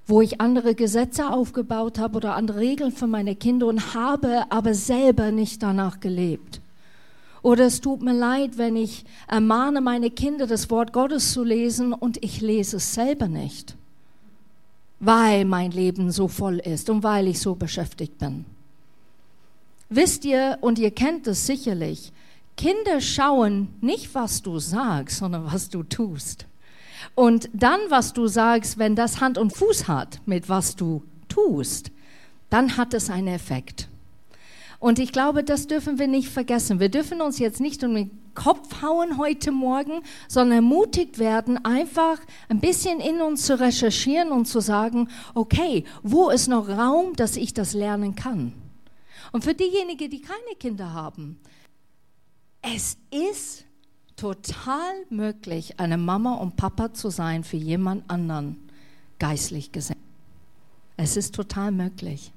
wo 0.06 0.22
ich 0.22 0.40
andere 0.40 0.76
Gesetze 0.76 1.30
aufgebaut 1.30 2.00
habe 2.00 2.18
oder 2.18 2.36
andere 2.36 2.60
Regeln 2.60 2.92
für 2.92 3.08
meine 3.08 3.36
Kinder 3.36 3.68
und 3.68 3.94
habe 3.94 4.46
aber 4.50 4.74
selber 4.74 5.32
nicht 5.32 5.64
danach 5.64 6.00
gelebt. 6.00 6.62
Oder 7.42 7.66
es 7.66 7.82
tut 7.82 8.02
mir 8.02 8.14
leid, 8.14 8.58
wenn 8.58 8.76
ich 8.76 9.06
ermahne 9.28 9.82
meine 9.82 10.10
Kinder, 10.10 10.48
das 10.48 10.70
Wort 10.70 10.92
Gottes 10.92 11.34
zu 11.34 11.44
lesen 11.44 11.94
und 11.94 12.24
ich 12.24 12.42
lese 12.42 12.78
es 12.78 12.94
selber 12.94 13.28
nicht 13.28 13.77
weil 15.00 15.46
mein 15.46 15.72
Leben 15.72 16.12
so 16.12 16.28
voll 16.28 16.58
ist 16.58 16.90
und 16.90 17.04
weil 17.04 17.28
ich 17.28 17.40
so 17.40 17.56
beschäftigt 17.56 18.18
bin. 18.18 18.46
Wisst 19.90 20.26
ihr, 20.26 20.58
und 20.62 20.80
ihr 20.80 20.92
kennt 20.92 21.28
es 21.28 21.46
sicherlich, 21.46 22.12
Kinder 22.58 23.00
schauen 23.00 23.70
nicht, 23.82 24.14
was 24.16 24.42
du 24.42 24.60
sagst, 24.60 25.18
sondern 25.18 25.46
was 25.46 25.70
du 25.70 25.84
tust. 25.84 26.46
Und 27.16 27.50
dann, 27.54 27.80
was 27.90 28.14
du 28.14 28.28
sagst, 28.28 28.80
wenn 28.80 28.96
das 28.96 29.22
Hand 29.22 29.38
und 29.38 29.56
Fuß 29.56 29.88
hat 29.88 30.20
mit 30.26 30.50
was 30.50 30.76
du 30.76 31.04
tust, 31.30 31.92
dann 32.50 32.78
hat 32.78 32.94
es 32.94 33.10
einen 33.10 33.28
Effekt. 33.28 33.88
Und 34.80 35.00
ich 35.00 35.12
glaube, 35.12 35.44
das 35.44 35.68
dürfen 35.68 36.00
wir 36.00 36.08
nicht 36.08 36.30
vergessen. 36.30 36.80
Wir 36.80 36.90
dürfen 36.90 37.22
uns 37.22 37.40
jetzt 37.40 37.60
nicht 37.60 37.84
um 37.84 37.96
den 37.96 38.12
Kopf 38.38 38.84
hauen 38.84 39.18
heute 39.18 39.52
Morgen, 39.52 40.04
sondern 40.28 40.58
ermutigt 40.58 41.18
werden, 41.18 41.66
einfach 41.66 42.20
ein 42.50 42.60
bisschen 42.60 43.00
in 43.00 43.20
uns 43.20 43.48
zu 43.48 43.60
recherchieren 43.60 44.32
und 44.32 44.46
zu 44.46 44.60
sagen, 44.60 45.10
okay, 45.34 45.86
wo 46.04 46.30
ist 46.30 46.48
noch 46.48 46.70
Raum, 46.70 47.16
dass 47.16 47.36
ich 47.36 47.56
das 47.56 47.74
lernen 47.74 48.16
kann? 48.16 48.54
Und 49.32 49.44
für 49.44 49.56
diejenigen, 49.56 50.12
die 50.12 50.22
keine 50.22 50.56
Kinder 50.60 50.94
haben, 50.94 51.40
es 52.62 52.98
ist 53.10 53.66
total 54.16 54.94
möglich, 55.10 55.80
eine 55.80 55.98
Mama 55.98 56.36
und 56.36 56.58
Papa 56.58 56.94
zu 56.94 57.10
sein 57.10 57.44
für 57.44 57.58
jemand 57.58 58.08
anderen, 58.08 58.70
geistlich 59.18 59.72
gesehen. 59.72 59.98
Es 60.96 61.18
ist 61.18 61.34
total 61.34 61.72
möglich. 61.72 62.32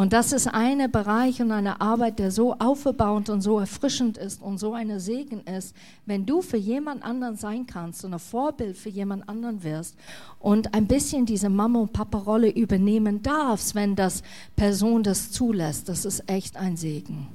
Und 0.00 0.14
das 0.14 0.32
ist 0.32 0.46
ein 0.46 0.90
Bereich 0.90 1.42
und 1.42 1.52
eine 1.52 1.82
Arbeit, 1.82 2.20
der 2.20 2.30
so 2.30 2.54
aufbauend 2.54 3.28
und 3.28 3.42
so 3.42 3.58
erfrischend 3.58 4.16
ist 4.16 4.40
und 4.40 4.56
so 4.56 4.72
eine 4.72 4.98
Segen 4.98 5.42
ist, 5.42 5.76
wenn 6.06 6.24
du 6.24 6.40
für 6.40 6.56
jemand 6.56 7.04
anderen 7.04 7.36
sein 7.36 7.66
kannst 7.66 8.02
und 8.06 8.14
ein 8.14 8.18
Vorbild 8.18 8.78
für 8.78 8.88
jemand 8.88 9.28
anderen 9.28 9.62
wirst 9.62 9.98
und 10.38 10.72
ein 10.72 10.86
bisschen 10.86 11.26
diese 11.26 11.50
Mama- 11.50 11.80
und 11.80 11.92
Papa-Rolle 11.92 12.48
übernehmen 12.48 13.20
darfst, 13.20 13.74
wenn 13.74 13.94
das 13.94 14.22
Person 14.56 15.02
das 15.02 15.32
zulässt. 15.32 15.90
Das 15.90 16.06
ist 16.06 16.30
echt 16.30 16.56
ein 16.56 16.78
Segen. 16.78 17.28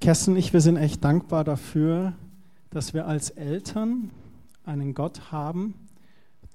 Kerstin 0.00 0.36
ich, 0.36 0.54
wir 0.54 0.62
sind 0.62 0.78
echt 0.78 1.04
dankbar 1.04 1.44
dafür, 1.44 2.14
dass 2.70 2.94
wir 2.94 3.06
als 3.06 3.28
Eltern 3.28 4.08
einen 4.64 4.94
Gott 4.94 5.30
haben, 5.32 5.74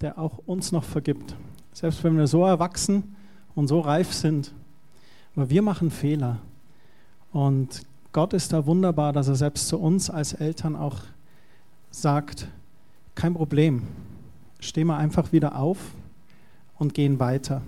der 0.01 0.17
auch 0.17 0.39
uns 0.47 0.71
noch 0.71 0.85
vergibt. 0.85 1.35
Selbst 1.71 2.03
wenn 2.03 2.17
wir 2.17 2.25
so 2.25 2.43
erwachsen 2.43 3.15
und 3.53 3.67
so 3.67 3.79
reif 3.79 4.11
sind, 4.11 4.55
aber 5.35 5.49
wir 5.49 5.61
machen 5.61 5.91
Fehler. 5.91 6.37
Und 7.31 7.83
Gott 8.11 8.33
ist 8.33 8.51
da 8.51 8.65
wunderbar, 8.65 9.13
dass 9.13 9.27
er 9.27 9.35
selbst 9.35 9.67
zu 9.67 9.79
uns 9.79 10.09
als 10.09 10.33
Eltern 10.33 10.75
auch 10.75 10.97
sagt, 11.91 12.47
kein 13.15 13.33
Problem, 13.33 13.83
stehen 14.59 14.87
wir 14.87 14.97
einfach 14.97 15.31
wieder 15.31 15.57
auf 15.57 15.77
und 16.77 16.93
gehen 16.93 17.19
weiter. 17.19 17.61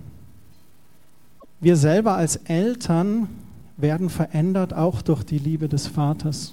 Wir 1.60 1.76
selber 1.76 2.14
als 2.16 2.36
Eltern 2.36 3.28
werden 3.76 4.10
verändert 4.10 4.74
auch 4.74 5.02
durch 5.02 5.24
die 5.24 5.38
Liebe 5.38 5.68
des 5.68 5.86
Vaters. 5.86 6.52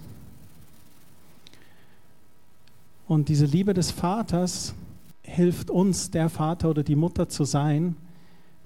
Und 3.08 3.28
diese 3.28 3.45
Liebe 3.45 3.74
des 3.74 3.91
Vaters 3.91 4.74
hilft 5.21 5.69
uns, 5.69 6.12
der 6.12 6.30
Vater 6.30 6.69
oder 6.69 6.84
die 6.84 6.95
Mutter 6.95 7.28
zu 7.28 7.43
sein, 7.43 7.95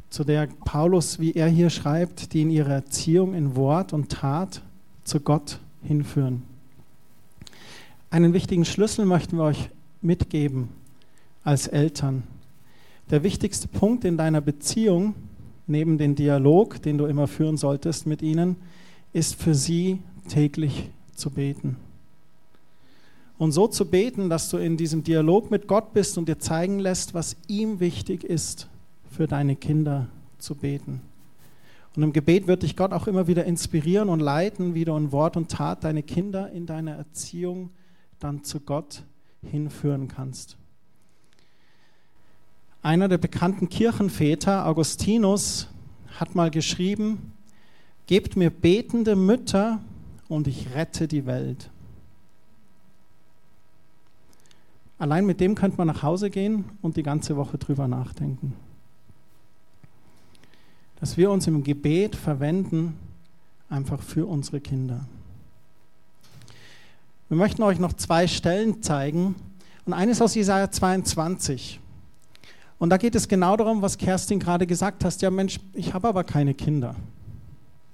zu 0.09 0.23
der 0.23 0.47
Paulus, 0.63 1.19
wie 1.19 1.33
er 1.33 1.47
hier 1.47 1.69
schreibt, 1.69 2.33
die 2.33 2.41
in 2.41 2.49
ihrer 2.49 2.73
Erziehung 2.73 3.33
in 3.33 3.55
Wort 3.55 3.93
und 3.93 4.09
Tat 4.09 4.61
zu 5.03 5.19
Gott 5.19 5.59
hinführen. 5.83 6.43
Einen 8.09 8.33
wichtigen 8.33 8.65
Schlüssel 8.65 9.05
möchten 9.05 9.37
wir 9.37 9.43
euch 9.43 9.69
mitgeben 10.01 10.69
als 11.43 11.67
Eltern. 11.67 12.23
Der 13.11 13.23
wichtigste 13.23 13.67
Punkt 13.67 14.05
in 14.05 14.17
deiner 14.17 14.41
Beziehung, 14.41 15.15
neben 15.67 15.97
dem 15.97 16.15
Dialog, 16.15 16.81
den 16.81 16.97
du 16.97 17.05
immer 17.05 17.27
führen 17.27 17.57
solltest 17.57 18.07
mit 18.07 18.21
ihnen, 18.21 18.55
ist 19.13 19.35
für 19.35 19.53
sie 19.53 19.99
täglich 20.29 20.89
zu 21.13 21.29
beten. 21.29 21.77
Und 23.37 23.51
so 23.51 23.67
zu 23.67 23.85
beten, 23.85 24.29
dass 24.29 24.49
du 24.49 24.57
in 24.57 24.77
diesem 24.77 25.03
Dialog 25.03 25.51
mit 25.51 25.67
Gott 25.67 25.93
bist 25.93 26.17
und 26.17 26.29
dir 26.29 26.39
zeigen 26.39 26.79
lässt, 26.79 27.13
was 27.13 27.35
ihm 27.47 27.79
wichtig 27.79 28.23
ist 28.23 28.69
für 29.15 29.27
deine 29.27 29.55
Kinder 29.55 30.07
zu 30.37 30.55
beten. 30.55 31.01
Und 31.95 32.03
im 32.03 32.13
Gebet 32.13 32.47
wird 32.47 32.63
dich 32.63 32.75
Gott 32.75 32.91
auch 32.91 33.07
immer 33.07 33.27
wieder 33.27 33.45
inspirieren 33.45 34.09
und 34.09 34.19
leiten, 34.19 34.75
wie 34.75 34.83
du 34.83 34.95
in 34.97 35.11
Wort 35.11 35.37
und 35.37 35.49
Tat 35.49 35.83
deine 35.83 36.03
Kinder 36.03 36.51
in 36.51 36.65
deiner 36.65 36.91
Erziehung 36.91 37.69
dann 38.19 38.43
zu 38.43 38.59
Gott 38.59 39.03
hinführen 39.41 40.09
kannst. 40.09 40.57
Einer 42.81 43.07
der 43.07 43.17
bekannten 43.17 43.69
Kirchenväter, 43.69 44.65
Augustinus, 44.67 45.69
hat 46.19 46.35
mal 46.35 46.51
geschrieben, 46.51 47.31
Gebt 48.07 48.35
mir 48.35 48.51
betende 48.51 49.15
Mütter 49.15 49.79
und 50.27 50.47
ich 50.47 50.75
rette 50.75 51.07
die 51.07 51.25
Welt. 51.25 51.71
Allein 54.99 55.25
mit 55.25 55.39
dem 55.39 55.55
könnte 55.55 55.77
man 55.77 55.87
nach 55.87 56.03
Hause 56.03 56.29
gehen 56.29 56.65
und 56.83 56.97
die 56.97 57.03
ganze 57.03 57.35
Woche 57.35 57.57
drüber 57.57 57.87
nachdenken. 57.87 58.53
Dass 60.99 61.17
wir 61.17 61.29
uns 61.31 61.47
im 61.47 61.63
Gebet 61.63 62.15
verwenden, 62.15 62.97
einfach 63.69 64.01
für 64.01 64.25
unsere 64.25 64.61
Kinder. 64.61 65.05
Wir 67.27 67.37
möchten 67.37 67.63
euch 67.63 67.79
noch 67.79 67.93
zwei 67.93 68.27
Stellen 68.27 68.83
zeigen 68.83 69.35
und 69.85 69.93
eines 69.93 70.21
aus 70.21 70.35
Jesaja 70.35 70.69
22. 70.69 71.79
Und 72.77 72.89
da 72.89 72.97
geht 72.97 73.15
es 73.15 73.27
genau 73.27 73.55
darum, 73.57 73.81
was 73.81 73.97
Kerstin 73.97 74.39
gerade 74.39 74.67
gesagt 74.67 75.03
hat. 75.03 75.21
Ja, 75.21 75.31
Mensch, 75.31 75.59
ich 75.73 75.93
habe 75.93 76.07
aber 76.07 76.23
keine 76.23 76.53
Kinder. 76.53 76.95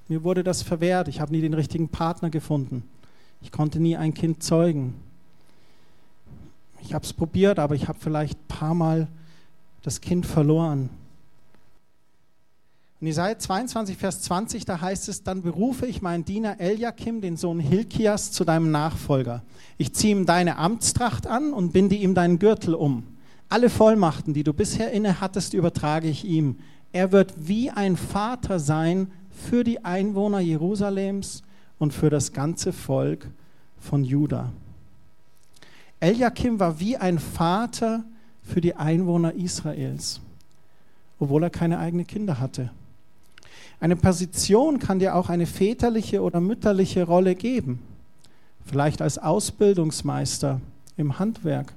Mir 0.08 0.24
wurde 0.24 0.44
das 0.44 0.62
verwehrt. 0.62 1.08
Ich 1.08 1.22
habe 1.22 1.32
nie 1.32 1.42
den 1.42 1.54
richtigen 1.54 1.88
Partner 1.88 2.30
gefunden. 2.30 2.84
Ich 3.42 3.52
konnte 3.52 3.80
nie 3.80 3.96
ein 3.96 4.14
Kind 4.14 4.44
zeugen. 4.44 4.96
Ich 6.82 6.94
habe 6.94 7.06
es 7.06 7.14
probiert, 7.14 7.60
aber 7.60 7.76
ich 7.76 7.88
habe 7.88 8.00
vielleicht 8.00 8.38
ein 8.38 8.48
paar 8.48 8.74
Mal 8.74 9.08
das 9.84 10.02
Kind 10.02 10.26
verloren. 10.26 10.90
In 13.02 13.08
Jesaja 13.08 13.36
22, 13.36 13.98
Vers 13.98 14.22
20, 14.22 14.64
da 14.66 14.80
heißt 14.80 15.10
es, 15.10 15.24
dann 15.24 15.42
berufe 15.42 15.88
ich 15.88 16.04
meinen 16.04 16.24
Diener 16.24 16.60
Eliakim, 16.60 17.20
den 17.20 17.36
Sohn 17.36 17.60
Hilkias, 17.60 18.32
zu 18.32 18.46
deinem 18.46 18.70
Nachfolger. 18.70 19.42
Ich 19.80 19.96
ziehe 19.96 20.16
ihm 20.16 20.28
deine 20.28 20.60
Amtstracht 20.60 21.26
an 21.26 21.52
und 21.52 21.74
binde 21.74 21.96
ihm 21.96 22.14
deinen 22.14 22.38
Gürtel 22.38 22.76
um. 22.76 23.08
Alle 23.50 23.72
Vollmachten, 23.72 24.36
die 24.36 24.44
du 24.44 24.54
bisher 24.54 24.92
inne 24.92 25.20
hattest, 25.20 25.56
übertrage 25.56 26.10
ich 26.10 26.26
ihm. 26.26 26.60
Er 26.92 27.12
wird 27.12 27.34
wie 27.38 27.72
ein 27.72 27.98
Vater 27.98 28.60
sein 28.60 29.12
für 29.32 29.64
die 29.64 29.84
Einwohner 29.84 30.40
Jerusalems 30.40 31.42
und 31.80 31.96
für 31.96 32.12
das 32.12 32.34
ganze 32.34 32.72
Volk 32.72 33.28
von 33.80 34.04
Juda. 34.04 34.52
Eliakim 36.00 36.60
war 36.60 36.80
wie 36.80 36.98
ein 36.98 37.18
Vater 37.18 38.04
für 38.44 38.62
die 38.62 38.76
Einwohner 38.76 39.34
Israels, 39.34 40.22
obwohl 41.18 41.42
er 41.42 41.50
keine 41.50 41.80
eigenen 41.80 42.06
Kinder 42.06 42.40
hatte. 42.40 42.70
Eine 43.82 43.96
Position 43.96 44.78
kann 44.78 45.00
dir 45.00 45.16
auch 45.16 45.30
eine 45.30 45.48
väterliche 45.48 46.22
oder 46.22 46.40
mütterliche 46.40 47.04
Rolle 47.04 47.34
geben. 47.34 47.80
Vielleicht 48.64 49.02
als 49.02 49.18
Ausbildungsmeister 49.18 50.62
im 50.98 51.18
Handwerk, 51.18 51.74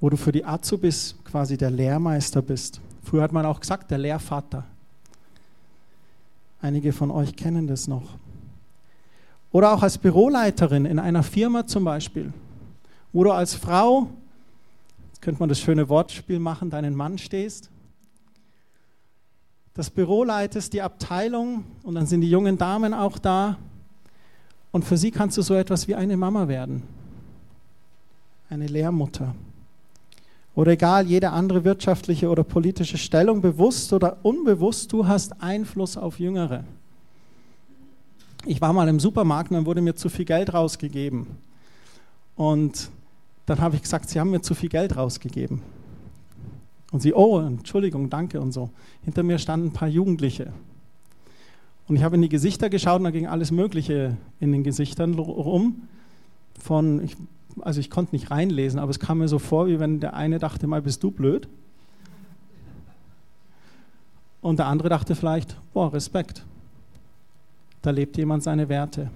wo 0.00 0.10
du 0.10 0.16
für 0.16 0.32
die 0.32 0.44
Azubis 0.44 1.14
quasi 1.24 1.56
der 1.56 1.70
Lehrmeister 1.70 2.42
bist. 2.42 2.80
Früher 3.04 3.22
hat 3.22 3.32
man 3.32 3.46
auch 3.46 3.60
gesagt, 3.60 3.92
der 3.92 3.98
Lehrvater. 3.98 4.64
Einige 6.60 6.92
von 6.92 7.12
euch 7.12 7.36
kennen 7.36 7.68
das 7.68 7.86
noch. 7.86 8.18
Oder 9.52 9.74
auch 9.74 9.82
als 9.84 9.96
Büroleiterin 9.96 10.86
in 10.86 10.98
einer 10.98 11.22
Firma 11.22 11.68
zum 11.68 11.84
Beispiel, 11.84 12.32
wo 13.12 13.22
du 13.22 13.30
als 13.30 13.54
Frau, 13.54 14.08
könnte 15.20 15.38
man 15.38 15.48
das 15.48 15.60
schöne 15.60 15.88
Wortspiel 15.88 16.40
machen, 16.40 16.68
deinen 16.68 16.96
Mann 16.96 17.16
stehst 17.16 17.70
das 19.76 19.90
Büro 19.90 20.24
leitest, 20.24 20.72
die 20.72 20.80
Abteilung 20.80 21.64
und 21.82 21.94
dann 21.94 22.06
sind 22.06 22.22
die 22.22 22.30
jungen 22.30 22.56
Damen 22.56 22.94
auch 22.94 23.18
da. 23.18 23.58
Und 24.72 24.84
für 24.84 24.96
sie 24.96 25.10
kannst 25.10 25.36
du 25.36 25.42
so 25.42 25.54
etwas 25.54 25.86
wie 25.86 25.94
eine 25.94 26.16
Mama 26.16 26.48
werden, 26.48 26.82
eine 28.48 28.66
Lehrmutter. 28.66 29.34
Oder 30.54 30.72
egal, 30.72 31.06
jede 31.06 31.30
andere 31.30 31.64
wirtschaftliche 31.64 32.30
oder 32.30 32.42
politische 32.42 32.96
Stellung, 32.96 33.42
bewusst 33.42 33.92
oder 33.92 34.16
unbewusst, 34.22 34.90
du 34.94 35.06
hast 35.06 35.42
Einfluss 35.42 35.98
auf 35.98 36.18
Jüngere. 36.18 36.64
Ich 38.46 38.62
war 38.62 38.72
mal 38.72 38.88
im 38.88 38.98
Supermarkt 38.98 39.50
und 39.50 39.56
dann 39.56 39.66
wurde 39.66 39.82
mir 39.82 39.94
zu 39.94 40.08
viel 40.08 40.24
Geld 40.24 40.54
rausgegeben. 40.54 41.26
Und 42.34 42.90
dann 43.44 43.60
habe 43.60 43.76
ich 43.76 43.82
gesagt, 43.82 44.08
sie 44.08 44.18
haben 44.18 44.30
mir 44.30 44.40
zu 44.40 44.54
viel 44.54 44.70
Geld 44.70 44.96
rausgegeben. 44.96 45.60
Und 46.92 47.00
sie, 47.00 47.14
oh, 47.14 47.40
Entschuldigung, 47.40 48.10
danke 48.10 48.40
und 48.40 48.52
so. 48.52 48.70
Hinter 49.02 49.22
mir 49.22 49.38
standen 49.38 49.68
ein 49.68 49.72
paar 49.72 49.88
Jugendliche. 49.88 50.52
Und 51.88 51.96
ich 51.96 52.02
habe 52.02 52.16
in 52.16 52.22
die 52.22 52.28
Gesichter 52.28 52.68
geschaut 52.68 52.98
und 52.98 53.04
da 53.04 53.10
ging 53.10 53.26
alles 53.26 53.50
Mögliche 53.50 54.16
in 54.40 54.52
den 54.52 54.64
Gesichtern 54.64 55.14
rum. 55.14 55.82
Von, 56.58 57.04
ich, 57.04 57.16
also 57.60 57.80
ich 57.80 57.90
konnte 57.90 58.14
nicht 58.14 58.30
reinlesen, 58.30 58.78
aber 58.78 58.90
es 58.90 58.98
kam 58.98 59.18
mir 59.18 59.28
so 59.28 59.38
vor, 59.38 59.66
wie 59.66 59.78
wenn 59.78 60.00
der 60.00 60.14
eine 60.14 60.38
dachte, 60.38 60.66
mal 60.66 60.82
bist 60.82 61.02
du 61.02 61.10
blöd. 61.10 61.48
Und 64.40 64.58
der 64.58 64.66
andere 64.66 64.88
dachte 64.88 65.14
vielleicht, 65.14 65.56
boah, 65.72 65.92
Respekt. 65.92 66.44
Da 67.82 67.90
lebt 67.90 68.16
jemand 68.16 68.42
seine 68.42 68.68
Werte. 68.68 69.10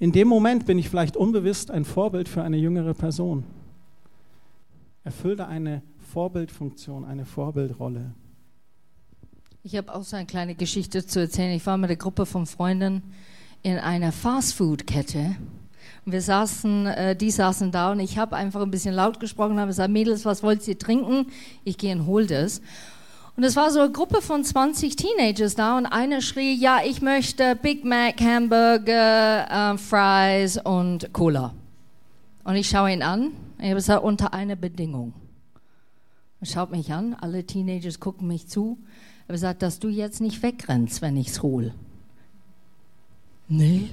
In 0.00 0.12
dem 0.12 0.28
Moment 0.28 0.64
bin 0.66 0.78
ich 0.78 0.88
vielleicht 0.88 1.16
unbewusst 1.16 1.70
ein 1.70 1.84
Vorbild 1.84 2.28
für 2.28 2.42
eine 2.42 2.56
jüngere 2.56 2.94
Person 2.94 3.44
erfüllt 5.08 5.40
eine 5.40 5.80
Vorbildfunktion, 6.12 7.06
eine 7.06 7.24
Vorbildrolle. 7.24 8.12
Ich 9.62 9.74
habe 9.74 9.94
auch 9.94 10.02
so 10.04 10.16
eine 10.16 10.26
kleine 10.26 10.54
Geschichte 10.54 11.06
zu 11.06 11.18
erzählen. 11.18 11.52
Ich 11.52 11.64
war 11.64 11.78
mit 11.78 11.88
einer 11.88 11.96
Gruppe 11.96 12.26
von 12.26 12.44
Freunden 12.44 13.02
in 13.62 13.78
einer 13.78 14.12
Fastfood-Kette. 14.12 15.36
Wir 16.04 16.20
saßen, 16.20 16.86
äh, 16.88 17.16
die 17.16 17.30
saßen 17.30 17.72
da 17.72 17.92
und 17.92 18.00
ich 18.00 18.18
habe 18.18 18.36
einfach 18.36 18.60
ein 18.60 18.70
bisschen 18.70 18.94
laut 18.94 19.18
gesprochen 19.18 19.58
habe 19.58 19.68
gesagt, 19.68 19.90
Mädels, 19.90 20.26
was 20.26 20.42
wollt 20.42 20.68
ihr 20.68 20.78
trinken? 20.78 21.28
Ich 21.64 21.78
gehe 21.78 21.94
und 21.94 22.04
hol 22.04 22.26
das. 22.26 22.60
Und 23.34 23.44
es 23.44 23.56
war 23.56 23.70
so 23.70 23.80
eine 23.80 23.90
Gruppe 23.90 24.20
von 24.20 24.44
20 24.44 24.94
Teenagers 24.94 25.54
da 25.54 25.78
und 25.78 25.86
einer 25.86 26.20
schrie, 26.20 26.54
ja, 26.54 26.80
ich 26.84 27.00
möchte 27.00 27.56
Big 27.56 27.82
Mac, 27.82 28.20
Hamburger, 28.20 29.72
äh, 29.72 29.78
Fries 29.78 30.58
und 30.62 31.14
Cola. 31.14 31.54
Und 32.44 32.56
ich 32.56 32.68
schaue 32.68 32.92
ihn 32.92 33.02
an 33.02 33.32
ich 33.58 33.64
habe 33.64 33.74
gesagt, 33.74 34.04
unter 34.04 34.32
einer 34.32 34.56
Bedingung. 34.56 35.14
Schaut 36.42 36.70
mich 36.70 36.92
an, 36.92 37.14
alle 37.14 37.44
Teenagers 37.44 37.98
gucken 37.98 38.28
mich 38.28 38.46
zu. 38.46 38.78
Ich 38.82 39.22
habe 39.24 39.32
gesagt, 39.32 39.62
dass 39.62 39.80
du 39.80 39.88
jetzt 39.88 40.20
nicht 40.20 40.42
wegrennst, 40.42 41.02
wenn 41.02 41.16
ich 41.16 41.28
es 41.28 41.42
hole. 41.42 41.74
Nee. 43.48 43.90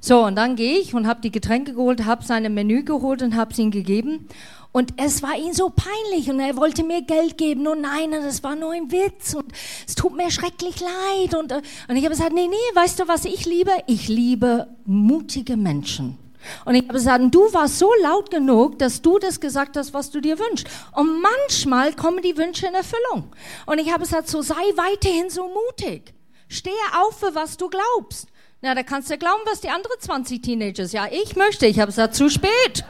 So, 0.00 0.24
und 0.24 0.36
dann 0.36 0.56
gehe 0.56 0.78
ich 0.78 0.94
und 0.94 1.06
habe 1.06 1.20
die 1.20 1.32
Getränke 1.32 1.74
geholt, 1.74 2.04
habe 2.04 2.24
sein 2.24 2.52
Menü 2.54 2.84
geholt 2.84 3.20
und 3.22 3.36
habe 3.36 3.52
es 3.52 3.58
ihm 3.58 3.70
gegeben. 3.70 4.28
Und 4.70 4.94
es 4.96 5.22
war 5.22 5.36
ihm 5.36 5.52
so 5.52 5.70
peinlich 5.70 6.30
und 6.30 6.40
er 6.40 6.56
wollte 6.56 6.84
mir 6.84 7.02
Geld 7.02 7.36
geben 7.36 7.66
und 7.66 7.80
nein, 7.80 8.12
das 8.12 8.44
war 8.44 8.54
nur 8.54 8.72
ein 8.72 8.92
Witz 8.92 9.34
und 9.34 9.50
es 9.86 9.94
tut 9.94 10.16
mir 10.16 10.30
schrecklich 10.30 10.80
leid. 10.80 11.34
Und, 11.34 11.52
äh, 11.52 11.62
und 11.88 11.96
ich 11.96 12.04
habe 12.04 12.14
gesagt, 12.14 12.32
nee, 12.32 12.46
nee, 12.46 12.76
weißt 12.76 13.00
du, 13.00 13.08
was 13.08 13.24
ich 13.24 13.44
liebe? 13.44 13.72
Ich 13.86 14.08
liebe 14.08 14.68
mutige 14.84 15.56
Menschen. 15.56 16.16
Und 16.64 16.74
ich 16.74 16.82
habe 16.82 16.94
gesagt, 16.94 17.24
du 17.30 17.52
warst 17.52 17.78
so 17.78 17.90
laut 18.02 18.30
genug, 18.30 18.78
dass 18.78 19.02
du 19.02 19.18
das 19.18 19.40
gesagt 19.40 19.76
hast, 19.76 19.94
was 19.94 20.10
du 20.10 20.20
dir 20.20 20.38
wünschst. 20.38 20.66
Und 20.92 21.22
manchmal 21.22 21.92
kommen 21.94 22.22
die 22.22 22.36
Wünsche 22.36 22.66
in 22.66 22.74
Erfüllung. 22.74 23.30
Und 23.66 23.78
ich 23.78 23.90
habe 23.90 24.04
gesagt, 24.04 24.28
so 24.28 24.42
sei 24.42 24.54
weiterhin 24.76 25.30
so 25.30 25.48
mutig. 25.48 26.14
Stehe 26.48 26.74
auf 27.00 27.18
für 27.18 27.34
was 27.34 27.56
du 27.56 27.68
glaubst. 27.68 28.28
Na, 28.60 28.74
da 28.74 28.82
kannst 28.82 29.10
du 29.10 29.16
glauben, 29.16 29.42
was 29.44 29.60
die 29.60 29.68
anderen 29.68 30.00
20 30.00 30.42
Teenagers, 30.42 30.92
ja, 30.92 31.06
ich 31.10 31.36
möchte. 31.36 31.66
Ich 31.66 31.78
habe 31.78 31.90
gesagt, 31.90 32.14
zu 32.16 32.28
spät. 32.28 32.84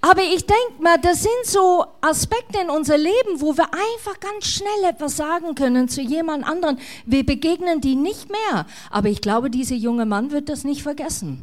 Aber 0.00 0.22
ich 0.22 0.46
denke 0.46 0.80
mal, 0.80 0.96
das 0.98 1.22
sind 1.22 1.44
so 1.44 1.84
Aspekte 2.00 2.60
in 2.60 2.70
unser 2.70 2.96
Leben, 2.96 3.40
wo 3.40 3.56
wir 3.56 3.64
einfach 3.74 4.20
ganz 4.20 4.46
schnell 4.46 4.84
etwas 4.88 5.16
sagen 5.16 5.56
können 5.56 5.88
zu 5.88 6.00
jemand 6.00 6.46
anderen. 6.46 6.78
Wir 7.04 7.26
begegnen 7.26 7.80
die 7.80 7.96
nicht 7.96 8.30
mehr. 8.30 8.66
Aber 8.90 9.08
ich 9.08 9.20
glaube, 9.20 9.50
dieser 9.50 9.74
junge 9.74 10.06
Mann 10.06 10.30
wird 10.30 10.48
das 10.48 10.62
nicht 10.62 10.82
vergessen. 10.82 11.42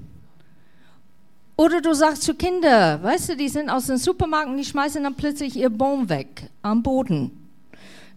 Oder 1.58 1.82
du 1.82 1.94
sagst 1.94 2.24
zu 2.24 2.34
Kindern, 2.34 3.04
weißt 3.04 3.30
du, 3.30 3.38
die 3.38 3.50
sind 3.50 3.70
aus 3.70 3.88
dem 3.88 3.98
Supermarkt 3.98 4.50
und 4.50 4.58
die 4.58 4.66
schmeißen 4.66 5.04
dann 5.04 5.16
plötzlich 5.16 5.56
ihr 5.56 5.70
Baum 5.70 6.10
weg 6.10 6.50
am 6.62 6.82
Boden. 6.82 7.50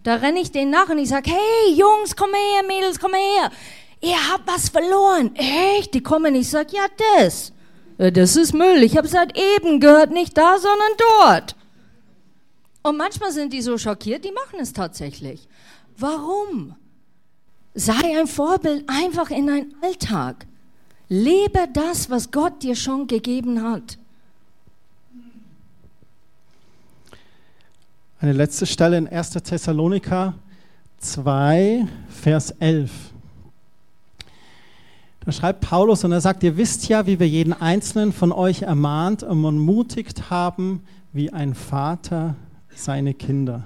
Da 0.03 0.15
renne 0.15 0.39
ich 0.39 0.51
denen 0.51 0.71
nach 0.71 0.89
und 0.89 0.97
ich 0.97 1.09
sage, 1.09 1.31
hey 1.31 1.73
Jungs, 1.73 2.15
komm 2.15 2.31
her, 2.31 2.63
Mädels, 2.67 2.99
komm 2.99 3.13
her. 3.13 3.51
Ihr 4.01 4.31
habt 4.31 4.47
was 4.47 4.69
verloren. 4.69 5.35
Echt? 5.35 5.93
Die 5.93 6.01
kommen. 6.01 6.35
Ich 6.35 6.49
sage, 6.49 6.69
ja, 6.71 6.85
das. 7.17 7.51
Äh, 7.99 8.11
das 8.11 8.35
ist 8.35 8.53
Müll. 8.53 8.81
Ich 8.81 8.97
habe 8.97 9.07
seit 9.07 9.37
eben 9.37 9.79
gehört, 9.79 10.11
nicht 10.11 10.35
da, 10.35 10.57
sondern 10.57 10.97
dort. 10.97 11.55
Und 12.81 12.97
manchmal 12.97 13.31
sind 13.31 13.53
die 13.53 13.61
so 13.61 13.77
schockiert, 13.77 14.25
die 14.25 14.31
machen 14.31 14.59
es 14.59 14.73
tatsächlich. 14.73 15.47
Warum? 15.97 16.75
Sei 17.75 18.17
ein 18.17 18.25
Vorbild 18.25 18.89
einfach 18.89 19.29
in 19.29 19.45
deinem 19.45 19.75
Alltag. 19.81 20.47
Lebe 21.09 21.67
das, 21.71 22.09
was 22.09 22.31
Gott 22.31 22.63
dir 22.63 22.75
schon 22.75 23.07
gegeben 23.07 23.61
hat. 23.63 23.97
Eine 28.21 28.33
letzte 28.33 28.65
Stelle 28.65 28.97
in 28.97 29.07
1. 29.07 29.31
Thessaloniker 29.31 30.33
2, 30.99 31.87
Vers 32.09 32.51
11. 32.59 32.91
Da 35.25 35.31
schreibt 35.31 35.61
Paulus 35.61 36.03
und 36.03 36.11
er 36.11 36.21
sagt, 36.21 36.43
ihr 36.43 36.55
wisst 36.55 36.87
ja, 36.87 37.05
wie 37.05 37.19
wir 37.19 37.27
jeden 37.27 37.53
einzelnen 37.53 38.13
von 38.13 38.31
euch 38.31 38.61
ermahnt 38.61 39.21
und 39.23 39.43
ermutigt 39.43 40.29
haben, 40.29 40.81
wie 41.11 41.31
ein 41.31 41.55
Vater 41.55 42.35
seine 42.73 43.13
Kinder. 43.13 43.63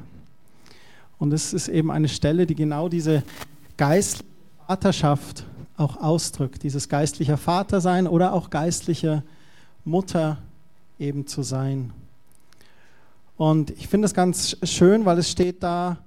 Und 1.20 1.32
es 1.32 1.54
ist 1.54 1.68
eben 1.68 1.92
eine 1.92 2.10
Stelle, 2.10 2.48
die 2.48 2.56
genau 2.56 2.90
diese 2.90 3.24
geistliche 3.78 4.34
Vaterschaft 4.68 5.46
auch 5.78 5.98
ausdrückt, 5.98 6.64
dieses 6.64 6.90
geistliche 6.90 7.38
Vatersein 7.38 8.08
oder 8.08 8.34
auch 8.34 8.50
geistliche 8.50 9.24
Mutter 9.86 10.38
eben 11.00 11.28
zu 11.28 11.44
sein. 11.44 11.92
Und 13.36 13.72
ich 13.72 13.88
finde 13.88 14.06
es 14.06 14.14
ganz 14.14 14.58
schön, 14.64 15.06
weil 15.06 15.18
es 15.18 15.30
steht 15.30 15.64
da, 15.64 15.98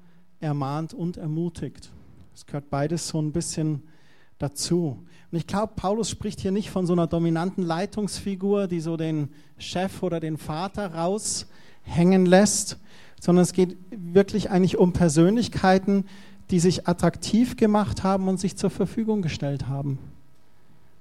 ermahnt 0.41 0.95
und 0.95 1.17
ermutigt. 1.17 1.91
Es 2.35 2.47
gehört 2.47 2.71
beides 2.71 3.09
so 3.09 3.21
ein 3.21 3.33
bisschen 3.33 3.83
dazu. 4.39 4.99
Und 5.31 5.39
ich 5.39 5.47
glaube, 5.47 5.73
Paulus 5.77 6.09
spricht 6.09 6.41
hier 6.41 6.53
nicht 6.53 6.71
von 6.71 6.87
so 6.87 6.93
einer 6.93 7.07
dominanten 7.07 7.65
Leitungsfigur, 7.65 8.69
die 8.69 8.81
so 8.81 8.97
den 8.97 9.29
Chef 9.59 10.03
oder 10.03 10.21
den 10.21 10.37
Vater 10.39 10.95
raushängen 10.95 12.27
lässt, 12.27 12.79
sondern 13.21 13.43
es 13.43 13.53
geht 13.53 13.77
wirklich 13.91 14.51
eigentlich 14.51 14.77
um 14.77 14.93
Persönlichkeiten, 14.93 16.05
die 16.51 16.61
sich 16.61 16.87
attraktiv 16.87 17.57
gemacht 17.57 18.05
haben 18.05 18.29
und 18.29 18.39
sich 18.39 18.57
zur 18.57 18.71
Verfügung 18.71 19.23
gestellt 19.23 19.69
haben. 19.69 19.99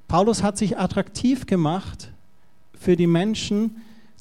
Paulus 0.07 0.43
hat 0.43 0.57
sich 0.57 0.77
attraktiv 0.77 1.45
gemacht 1.45 2.11
für 2.79 2.95
die 2.95 3.07
Menschen 3.07 3.77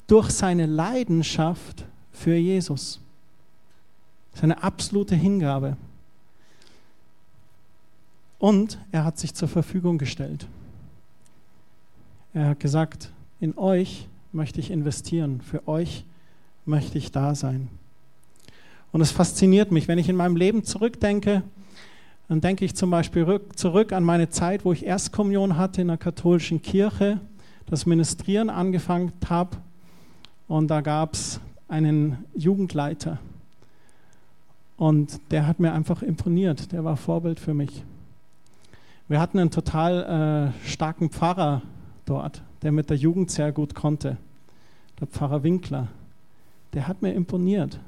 durch 0.07 0.29
seine 0.29 0.65
Leidenschaft 0.65 1.85
für 2.11 2.35
Jesus. 2.35 2.99
Seine 4.33 4.61
absolute 4.61 5.15
Hingabe. 5.15 5.77
Und 8.39 8.79
er 8.91 9.05
hat 9.05 9.17
sich 9.17 9.33
zur 9.33 9.47
Verfügung 9.47 9.97
gestellt. 9.97 10.47
Er 12.33 12.49
hat 12.49 12.59
gesagt, 12.59 13.11
in 13.39 13.57
euch 13.57 14.07
möchte 14.33 14.59
ich 14.59 14.71
investieren, 14.71 15.41
für 15.41 15.67
euch 15.67 16.05
möchte 16.65 16.97
ich 16.97 17.11
da 17.11 17.35
sein. 17.35 17.69
Und 18.91 19.01
es 19.01 19.11
fasziniert 19.11 19.71
mich, 19.71 19.87
wenn 19.87 19.97
ich 19.97 20.09
in 20.09 20.15
meinem 20.15 20.35
Leben 20.35 20.63
zurückdenke, 20.63 21.43
dann 22.27 22.41
denke 22.41 22.65
ich 22.65 22.75
zum 22.75 22.89
Beispiel 22.89 23.39
zurück 23.55 23.93
an 23.93 24.03
meine 24.03 24.29
Zeit, 24.29 24.65
wo 24.65 24.73
ich 24.73 24.85
Erstkommunion 24.85 25.57
hatte 25.57 25.81
in 25.81 25.87
der 25.87 25.97
katholischen 25.97 26.61
Kirche, 26.61 27.19
das 27.67 27.85
Ministrieren 27.85 28.49
angefangen 28.49 29.13
habe. 29.27 29.57
Und 30.47 30.67
da 30.69 30.81
gab 30.81 31.13
es 31.13 31.39
einen 31.67 32.17
Jugendleiter. 32.35 33.19
Und 34.77 35.19
der 35.31 35.47
hat 35.47 35.59
mir 35.59 35.73
einfach 35.73 36.01
imponiert. 36.01 36.71
Der 36.71 36.83
war 36.83 36.97
Vorbild 36.97 37.39
für 37.39 37.53
mich. 37.53 37.83
Wir 39.07 39.19
hatten 39.19 39.37
einen 39.37 39.51
total 39.51 40.51
äh, 40.65 40.67
starken 40.67 41.11
Pfarrer 41.11 41.61
dort, 42.05 42.41
der 42.63 42.71
mit 42.71 42.89
der 42.89 42.97
Jugend 42.97 43.29
sehr 43.29 43.51
gut 43.51 43.75
konnte. 43.75 44.17
Der 44.99 45.05
Pfarrer 45.05 45.43
Winkler. 45.43 45.89
Der 46.73 46.87
hat 46.87 47.03
mir 47.03 47.13
imponiert. 47.13 47.79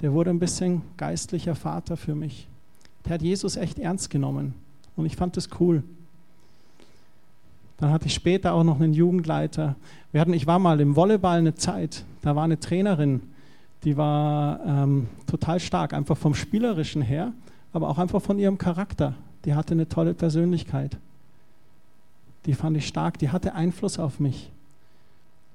Der 0.00 0.12
wurde 0.12 0.30
ein 0.30 0.38
bisschen 0.38 0.82
geistlicher 0.96 1.56
Vater 1.56 1.96
für 1.96 2.14
mich. 2.14 2.46
Der 3.04 3.14
hat 3.14 3.22
Jesus 3.22 3.56
echt 3.56 3.80
ernst 3.80 4.10
genommen. 4.10 4.54
Und 4.94 5.06
ich 5.06 5.16
fand 5.16 5.36
das 5.36 5.48
cool. 5.58 5.82
Dann 7.78 7.90
hatte 7.90 8.06
ich 8.06 8.14
später 8.14 8.52
auch 8.52 8.64
noch 8.64 8.80
einen 8.80 8.94
Jugendleiter. 8.94 9.74
Wir 10.12 10.20
hatten, 10.20 10.34
ich 10.34 10.46
war 10.46 10.60
mal 10.60 10.80
im 10.80 10.94
Volleyball 10.94 11.38
eine 11.38 11.56
Zeit. 11.56 12.04
Da 12.22 12.36
war 12.36 12.44
eine 12.44 12.60
Trainerin, 12.60 13.22
die 13.82 13.96
war 13.96 14.60
ähm, 14.64 15.08
total 15.26 15.58
stark, 15.58 15.94
einfach 15.94 16.16
vom 16.16 16.34
Spielerischen 16.34 17.02
her, 17.02 17.32
aber 17.72 17.88
auch 17.88 17.98
einfach 17.98 18.22
von 18.22 18.38
ihrem 18.38 18.58
Charakter 18.58 19.14
die 19.48 19.54
hatte 19.54 19.72
eine 19.72 19.88
tolle 19.88 20.12
Persönlichkeit. 20.12 20.98
Die 22.44 22.52
fand 22.52 22.76
ich 22.76 22.86
stark, 22.86 23.18
die 23.18 23.30
hatte 23.30 23.54
Einfluss 23.54 23.98
auf 23.98 24.20
mich. 24.20 24.50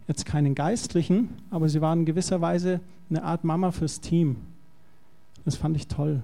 Jetzt 0.08 0.25
keinen 0.25 0.56
geistlichen, 0.56 1.29
aber 1.51 1.69
sie 1.69 1.79
war 1.79 1.93
in 1.93 2.03
gewisser 2.03 2.41
Weise 2.41 2.79
eine 3.12 3.21
Art 3.21 3.43
Mama 3.43 3.71
fürs 3.71 4.01
Team. 4.01 4.38
Das 5.45 5.58
fand 5.58 5.75
ich 5.75 5.88
toll. 5.89 6.23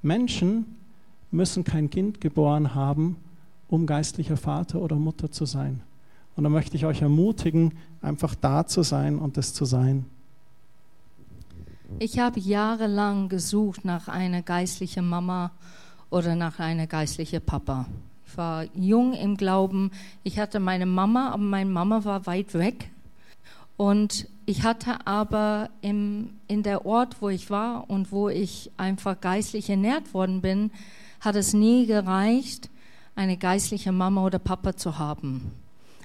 Menschen 0.00 0.76
müssen 1.32 1.64
kein 1.64 1.90
Kind 1.90 2.20
geboren 2.20 2.72
haben, 2.72 3.16
um 3.66 3.84
geistlicher 3.84 4.36
Vater 4.36 4.80
oder 4.80 4.94
Mutter 4.94 5.32
zu 5.32 5.44
sein. 5.44 5.80
Und 6.36 6.44
da 6.44 6.50
möchte 6.50 6.76
ich 6.76 6.86
euch 6.86 7.02
ermutigen, 7.02 7.72
einfach 8.00 8.36
da 8.36 8.64
zu 8.64 8.84
sein 8.84 9.18
und 9.18 9.36
das 9.38 9.54
zu 9.54 9.64
sein. 9.64 10.06
Ich 11.98 12.20
habe 12.20 12.38
jahrelang 12.38 13.28
gesucht 13.28 13.84
nach 13.84 14.06
einer 14.06 14.42
geistlichen 14.42 15.08
Mama 15.08 15.50
oder 16.10 16.34
nach 16.34 16.58
einer 16.58 16.86
geistlichen 16.86 17.40
Papa. 17.40 17.86
Ich 18.26 18.36
war 18.36 18.64
jung 18.74 19.14
im 19.14 19.36
Glauben. 19.36 19.90
Ich 20.22 20.38
hatte 20.38 20.60
meine 20.60 20.86
Mama, 20.86 21.30
aber 21.30 21.42
meine 21.42 21.70
Mama 21.70 22.04
war 22.04 22.26
weit 22.26 22.54
weg. 22.54 22.90
Und 23.76 24.28
ich 24.44 24.64
hatte 24.64 25.06
aber 25.06 25.70
im, 25.82 26.30
in 26.46 26.62
der 26.62 26.84
Ort, 26.84 27.22
wo 27.22 27.28
ich 27.28 27.48
war 27.50 27.88
und 27.88 28.12
wo 28.12 28.28
ich 28.28 28.70
einfach 28.76 29.20
geistlich 29.20 29.70
ernährt 29.70 30.14
worden 30.14 30.40
bin, 30.40 30.70
hat 31.20 31.36
es 31.36 31.52
nie 31.52 31.86
gereicht, 31.86 32.70
eine 33.14 33.36
geistliche 33.36 33.92
Mama 33.92 34.24
oder 34.24 34.38
Papa 34.38 34.76
zu 34.76 34.98
haben. 34.98 35.52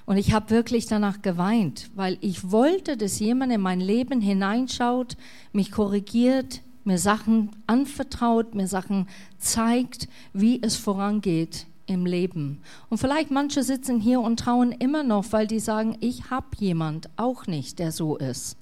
Und 0.06 0.18
ich 0.18 0.32
habe 0.34 0.50
wirklich 0.50 0.86
danach 0.86 1.22
geweint, 1.22 1.90
weil 1.94 2.18
ich 2.20 2.50
wollte, 2.50 2.96
dass 2.96 3.18
jemand 3.18 3.52
in 3.52 3.60
mein 3.60 3.80
Leben 3.80 4.20
hineinschaut, 4.20 5.16
mich 5.52 5.70
korrigiert, 5.70 6.60
mir 6.84 6.98
Sachen 6.98 7.50
anvertraut, 7.66 8.54
mir 8.54 8.68
Sachen 8.68 9.08
zeigt, 9.38 10.08
wie 10.32 10.62
es 10.62 10.76
vorangeht 10.76 11.66
im 11.86 12.06
Leben. 12.06 12.60
Und 12.88 12.98
vielleicht 12.98 13.30
manche 13.30 13.62
sitzen 13.62 14.00
hier 14.00 14.20
und 14.20 14.40
trauen 14.40 14.72
immer 14.72 15.02
noch, 15.02 15.32
weil 15.32 15.46
die 15.46 15.60
sagen, 15.60 15.96
ich 16.00 16.30
habe 16.30 16.46
jemand 16.58 17.08
auch 17.16 17.46
nicht, 17.46 17.78
der 17.78 17.92
so 17.92 18.16
ist. 18.16 18.56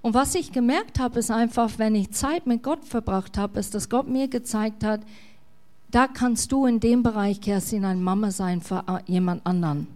Und 0.00 0.14
was 0.14 0.34
ich 0.34 0.52
gemerkt 0.52 0.98
habe, 0.98 1.18
ist 1.18 1.30
einfach, 1.30 1.78
wenn 1.78 1.94
ich 1.94 2.12
Zeit 2.12 2.46
mit 2.46 2.62
Gott 2.62 2.84
verbracht 2.84 3.36
habe, 3.36 3.58
ist, 3.58 3.74
dass 3.74 3.88
Gott 3.88 4.08
mir 4.08 4.28
gezeigt 4.28 4.84
hat, 4.84 5.00
da 5.90 6.06
kannst 6.06 6.52
du 6.52 6.66
in 6.66 6.80
dem 6.80 7.02
Bereich, 7.02 7.40
Kerstin, 7.40 7.84
eine 7.84 8.00
Mama 8.00 8.30
sein 8.30 8.60
für 8.60 8.84
jemand 9.06 9.44
anderen. 9.46 9.88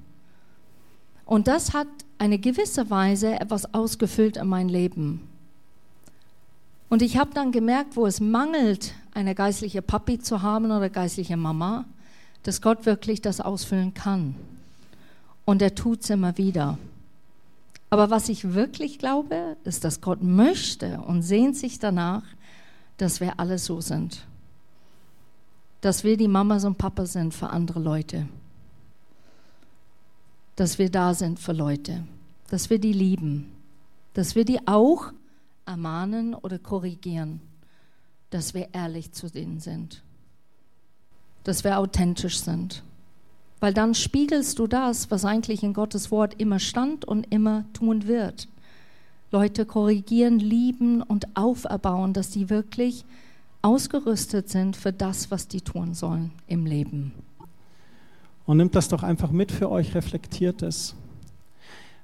Und 1.25 1.48
das 1.48 1.72
hat 1.72 1.88
eine 2.18 2.38
gewisse 2.38 2.90
Weise 2.90 3.38
etwas 3.40 3.72
ausgefüllt 3.75 4.37
in 4.37 4.48
mein 4.48 4.68
Leben. 4.68 5.32
Und 6.92 7.00
ich 7.00 7.16
habe 7.16 7.31
dann 7.33 7.52
gemerkt, 7.52 7.96
wo 7.96 8.05
es 8.05 8.20
mangelt, 8.20 8.92
eine 9.14 9.35
geistliche 9.35 9.81
Papi 9.81 10.18
zu 10.18 10.42
haben 10.42 10.66
oder 10.66 10.90
geistliche 10.90 11.38
Mama, 11.38 11.87
dass 12.42 12.61
Gott 12.61 12.85
wirklich 12.85 13.22
das 13.22 13.40
ausfüllen 13.40 13.94
kann. 13.94 14.35
Und 15.46 15.62
er 15.62 15.74
tut 15.74 16.02
es 16.02 16.11
immer 16.11 16.37
wieder. 16.37 16.76
Aber 17.88 18.11
was 18.11 18.28
ich 18.28 18.52
wirklich 18.52 18.98
glaube, 18.98 19.57
ist, 19.64 19.85
dass 19.85 20.02
Gott 20.02 20.22
möchte 20.22 21.00
und 21.00 21.22
sehnt 21.22 21.57
sich 21.57 21.78
danach, 21.78 22.24
dass 22.98 23.20
wir 23.20 23.40
alle 23.40 23.57
so 23.57 23.81
sind. 23.81 24.26
Dass 25.81 26.05
wir 26.05 26.18
die 26.18 26.28
Mamas 26.28 26.66
und 26.66 26.76
Papa 26.76 27.07
sind 27.07 27.33
für 27.33 27.48
andere 27.48 27.81
Leute. 27.81 28.28
Dass 30.57 30.78
wir 30.78 30.90
da 30.90 31.14
sind 31.14 31.40
für 31.40 31.55
Leute. 31.55 32.05
Dass 32.50 32.68
wir 32.68 32.78
die 32.78 32.92
lieben. 32.92 33.50
Dass 34.12 34.35
wir 34.35 34.44
die 34.44 34.68
auch 34.68 35.11
ermahnen 35.72 36.35
oder 36.35 36.58
korrigieren, 36.58 37.40
dass 38.28 38.52
wir 38.52 38.68
ehrlich 38.74 39.12
zu 39.12 39.30
denen 39.30 39.58
sind, 39.58 40.02
dass 41.44 41.64
wir 41.64 41.78
authentisch 41.78 42.40
sind. 42.40 42.82
Weil 43.58 43.72
dann 43.72 43.94
spiegelst 43.94 44.58
du 44.58 44.66
das, 44.66 45.11
was 45.11 45.24
eigentlich 45.24 45.62
in 45.62 45.72
Gottes 45.72 46.11
Wort 46.11 46.35
immer 46.38 46.58
stand 46.58 47.06
und 47.06 47.32
immer 47.32 47.64
tun 47.72 48.06
wird. 48.06 48.48
Leute 49.31 49.64
korrigieren, 49.64 50.38
lieben 50.38 51.00
und 51.00 51.37
auferbauen, 51.37 52.12
dass 52.12 52.29
die 52.29 52.50
wirklich 52.50 53.06
ausgerüstet 53.62 54.50
sind 54.50 54.77
für 54.77 54.92
das, 54.92 55.31
was 55.31 55.48
die 55.48 55.62
tun 55.62 55.94
sollen 55.94 56.33
im 56.48 56.66
Leben. 56.66 57.12
Und 58.44 58.58
nimmt 58.58 58.75
das 58.75 58.88
doch 58.88 59.02
einfach 59.02 59.31
mit 59.31 59.50
für 59.50 59.70
euch, 59.70 59.94
reflektiert 59.94 60.60
es. 60.60 60.94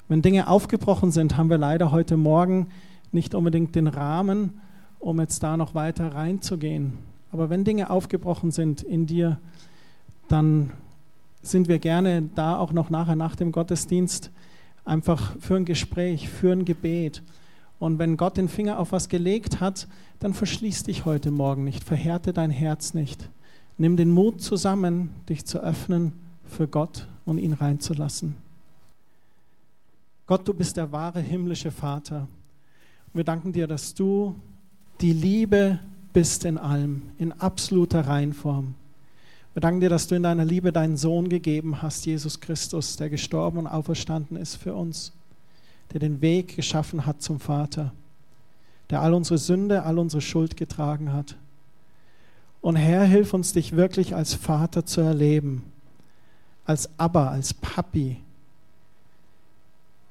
Wenn 0.08 0.22
Dinge 0.22 0.48
aufgebrochen 0.48 1.10
sind, 1.10 1.36
haben 1.36 1.50
wir 1.50 1.58
leider 1.58 1.90
heute 1.90 2.16
Morgen 2.16 2.68
nicht 3.12 3.34
unbedingt 3.34 3.74
den 3.74 3.86
Rahmen, 3.86 4.61
um 4.98 5.20
jetzt 5.20 5.42
da 5.42 5.56
noch 5.56 5.74
weiter 5.74 6.14
reinzugehen. 6.14 6.94
Aber 7.30 7.50
wenn 7.50 7.64
Dinge 7.64 7.90
aufgebrochen 7.90 8.50
sind 8.50 8.82
in 8.82 9.06
dir, 9.06 9.38
dann 10.28 10.72
sind 11.42 11.68
wir 11.68 11.78
gerne 11.78 12.28
da 12.34 12.59
auch 12.59 12.72
noch 12.72 12.90
nachher 12.90 13.16
nach 13.16 13.36
dem 13.36 13.52
Gottesdienst 13.52 14.30
einfach 14.84 15.36
für 15.40 15.56
ein 15.56 15.64
Gespräch, 15.64 16.28
für 16.28 16.52
ein 16.52 16.64
Gebet. 16.64 17.22
Und 17.78 17.98
wenn 17.98 18.16
Gott 18.16 18.36
den 18.36 18.48
Finger 18.48 18.78
auf 18.78 18.92
was 18.92 19.09
gelegt 19.09 19.61
hat, 19.61 19.86
dann 20.18 20.34
verschließ 20.34 20.84
dich 20.84 21.04
heute 21.04 21.30
Morgen 21.30 21.64
nicht, 21.64 21.84
verhärte 21.84 22.32
dein 22.32 22.50
Herz 22.50 22.94
nicht. 22.94 23.28
Nimm 23.76 23.96
den 23.96 24.11
Mut 24.11 24.40
zusammen, 24.40 25.11
dich 25.28 25.44
zu 25.44 25.61
öffnen 25.61 26.12
für 26.44 26.66
Gott 26.66 27.06
und 27.24 27.38
ihn 27.38 27.52
reinzulassen. 27.52 28.34
Gott, 30.26 30.46
du 30.48 30.52
bist 30.52 30.76
der 30.76 30.90
wahre 30.90 31.20
himmlische 31.20 31.70
Vater. 31.70 32.26
Wir 33.14 33.24
danken 33.24 33.52
dir, 33.52 33.66
dass 33.66 33.94
du 33.94 34.34
die 35.00 35.12
Liebe 35.12 35.78
bist 36.12 36.44
in 36.44 36.59
allem, 36.59 37.02
in 37.18 37.32
absoluter 37.32 38.06
Reinform. 38.06 38.74
Wir 39.54 39.61
danken 39.61 39.80
dir, 39.80 39.88
dass 39.88 40.06
du 40.06 40.14
in 40.14 40.22
deiner 40.22 40.44
Liebe 40.44 40.72
deinen 40.72 40.96
Sohn 40.96 41.28
gegeben 41.28 41.82
hast, 41.82 42.06
Jesus 42.06 42.40
Christus, 42.40 42.96
der 42.96 43.11
gestorben 43.11 43.59
und 43.59 43.66
auferstanden 43.66 44.36
ist 44.36 44.56
für 44.56 44.74
uns, 44.74 45.12
der 45.92 46.00
den 46.00 46.20
Weg 46.20 46.54
geschaffen 46.54 47.06
hat 47.06 47.22
zum 47.22 47.40
Vater, 47.40 47.92
der 48.90 49.02
all 49.02 49.14
unsere 49.14 49.38
Sünde, 49.38 49.84
all 49.84 49.98
unsere 49.98 50.20
Schuld 50.20 50.56
getragen 50.56 51.12
hat. 51.12 51.36
Und 52.61 52.76
Herr, 52.76 53.04
hilf 53.04 53.32
uns, 53.34 53.52
dich 53.52 53.74
wirklich 53.74 54.14
als 54.14 54.34
Vater 54.34 54.84
zu 54.84 55.00
erleben, 55.00 55.64
als 56.64 56.90
Abba, 56.98 57.30
als 57.30 57.54
Papi. 57.54 58.18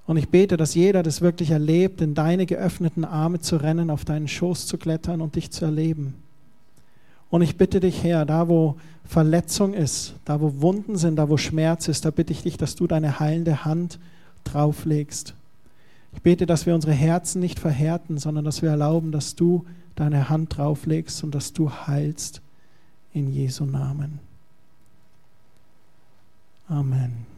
Und 0.08 0.16
ich 0.16 0.30
bete, 0.30 0.56
dass 0.56 0.74
jeder 0.74 1.04
das 1.04 1.20
wirklich 1.20 1.52
erlebt, 1.52 2.00
in 2.00 2.16
deine 2.16 2.46
geöffneten 2.46 3.04
Arme 3.04 3.42
zu 3.42 3.58
rennen, 3.58 3.90
auf 3.90 4.06
deinen 4.06 4.30
Schoß 4.30 4.66
zu 4.66 4.78
klettern 4.78 5.20
und 5.22 5.36
dich 5.36 5.52
zu 5.52 5.66
erleben. 5.66 6.16
Und 7.30 7.42
ich 7.42 7.58
bitte 7.58 7.82
dich, 7.82 8.04
Herr, 8.04 8.26
da 8.26 8.48
wo 8.48 8.78
Verletzung 9.04 9.74
ist, 9.74 10.16
da 10.24 10.40
wo 10.40 10.62
Wunden 10.62 10.96
sind, 10.96 11.18
da 11.18 11.28
wo 11.28 11.36
Schmerz 11.36 11.90
ist, 11.90 12.06
da 12.06 12.12
bitte 12.12 12.32
ich 12.32 12.44
dich, 12.44 12.56
dass 12.56 12.76
du 12.76 12.88
deine 12.88 13.20
heilende 13.20 13.66
Hand 13.66 14.00
drauflegst. 14.46 15.34
Ich 16.14 16.22
bete, 16.22 16.46
dass 16.46 16.66
wir 16.66 16.74
unsere 16.74 16.94
Herzen 16.94 17.42
nicht 17.42 17.60
verhärten, 17.60 18.18
sondern 18.18 18.46
dass 18.46 18.62
wir 18.62 18.70
erlauben, 18.70 19.12
dass 19.12 19.36
du 19.36 19.66
deine 19.96 20.30
Hand 20.30 20.58
drauflegst 20.58 21.22
und 21.26 21.36
dass 21.36 21.52
du 21.52 21.70
heilst 21.70 22.42
in 23.14 23.30
Jesu 23.30 23.66
Namen. 23.66 24.20
Amen. 26.70 27.37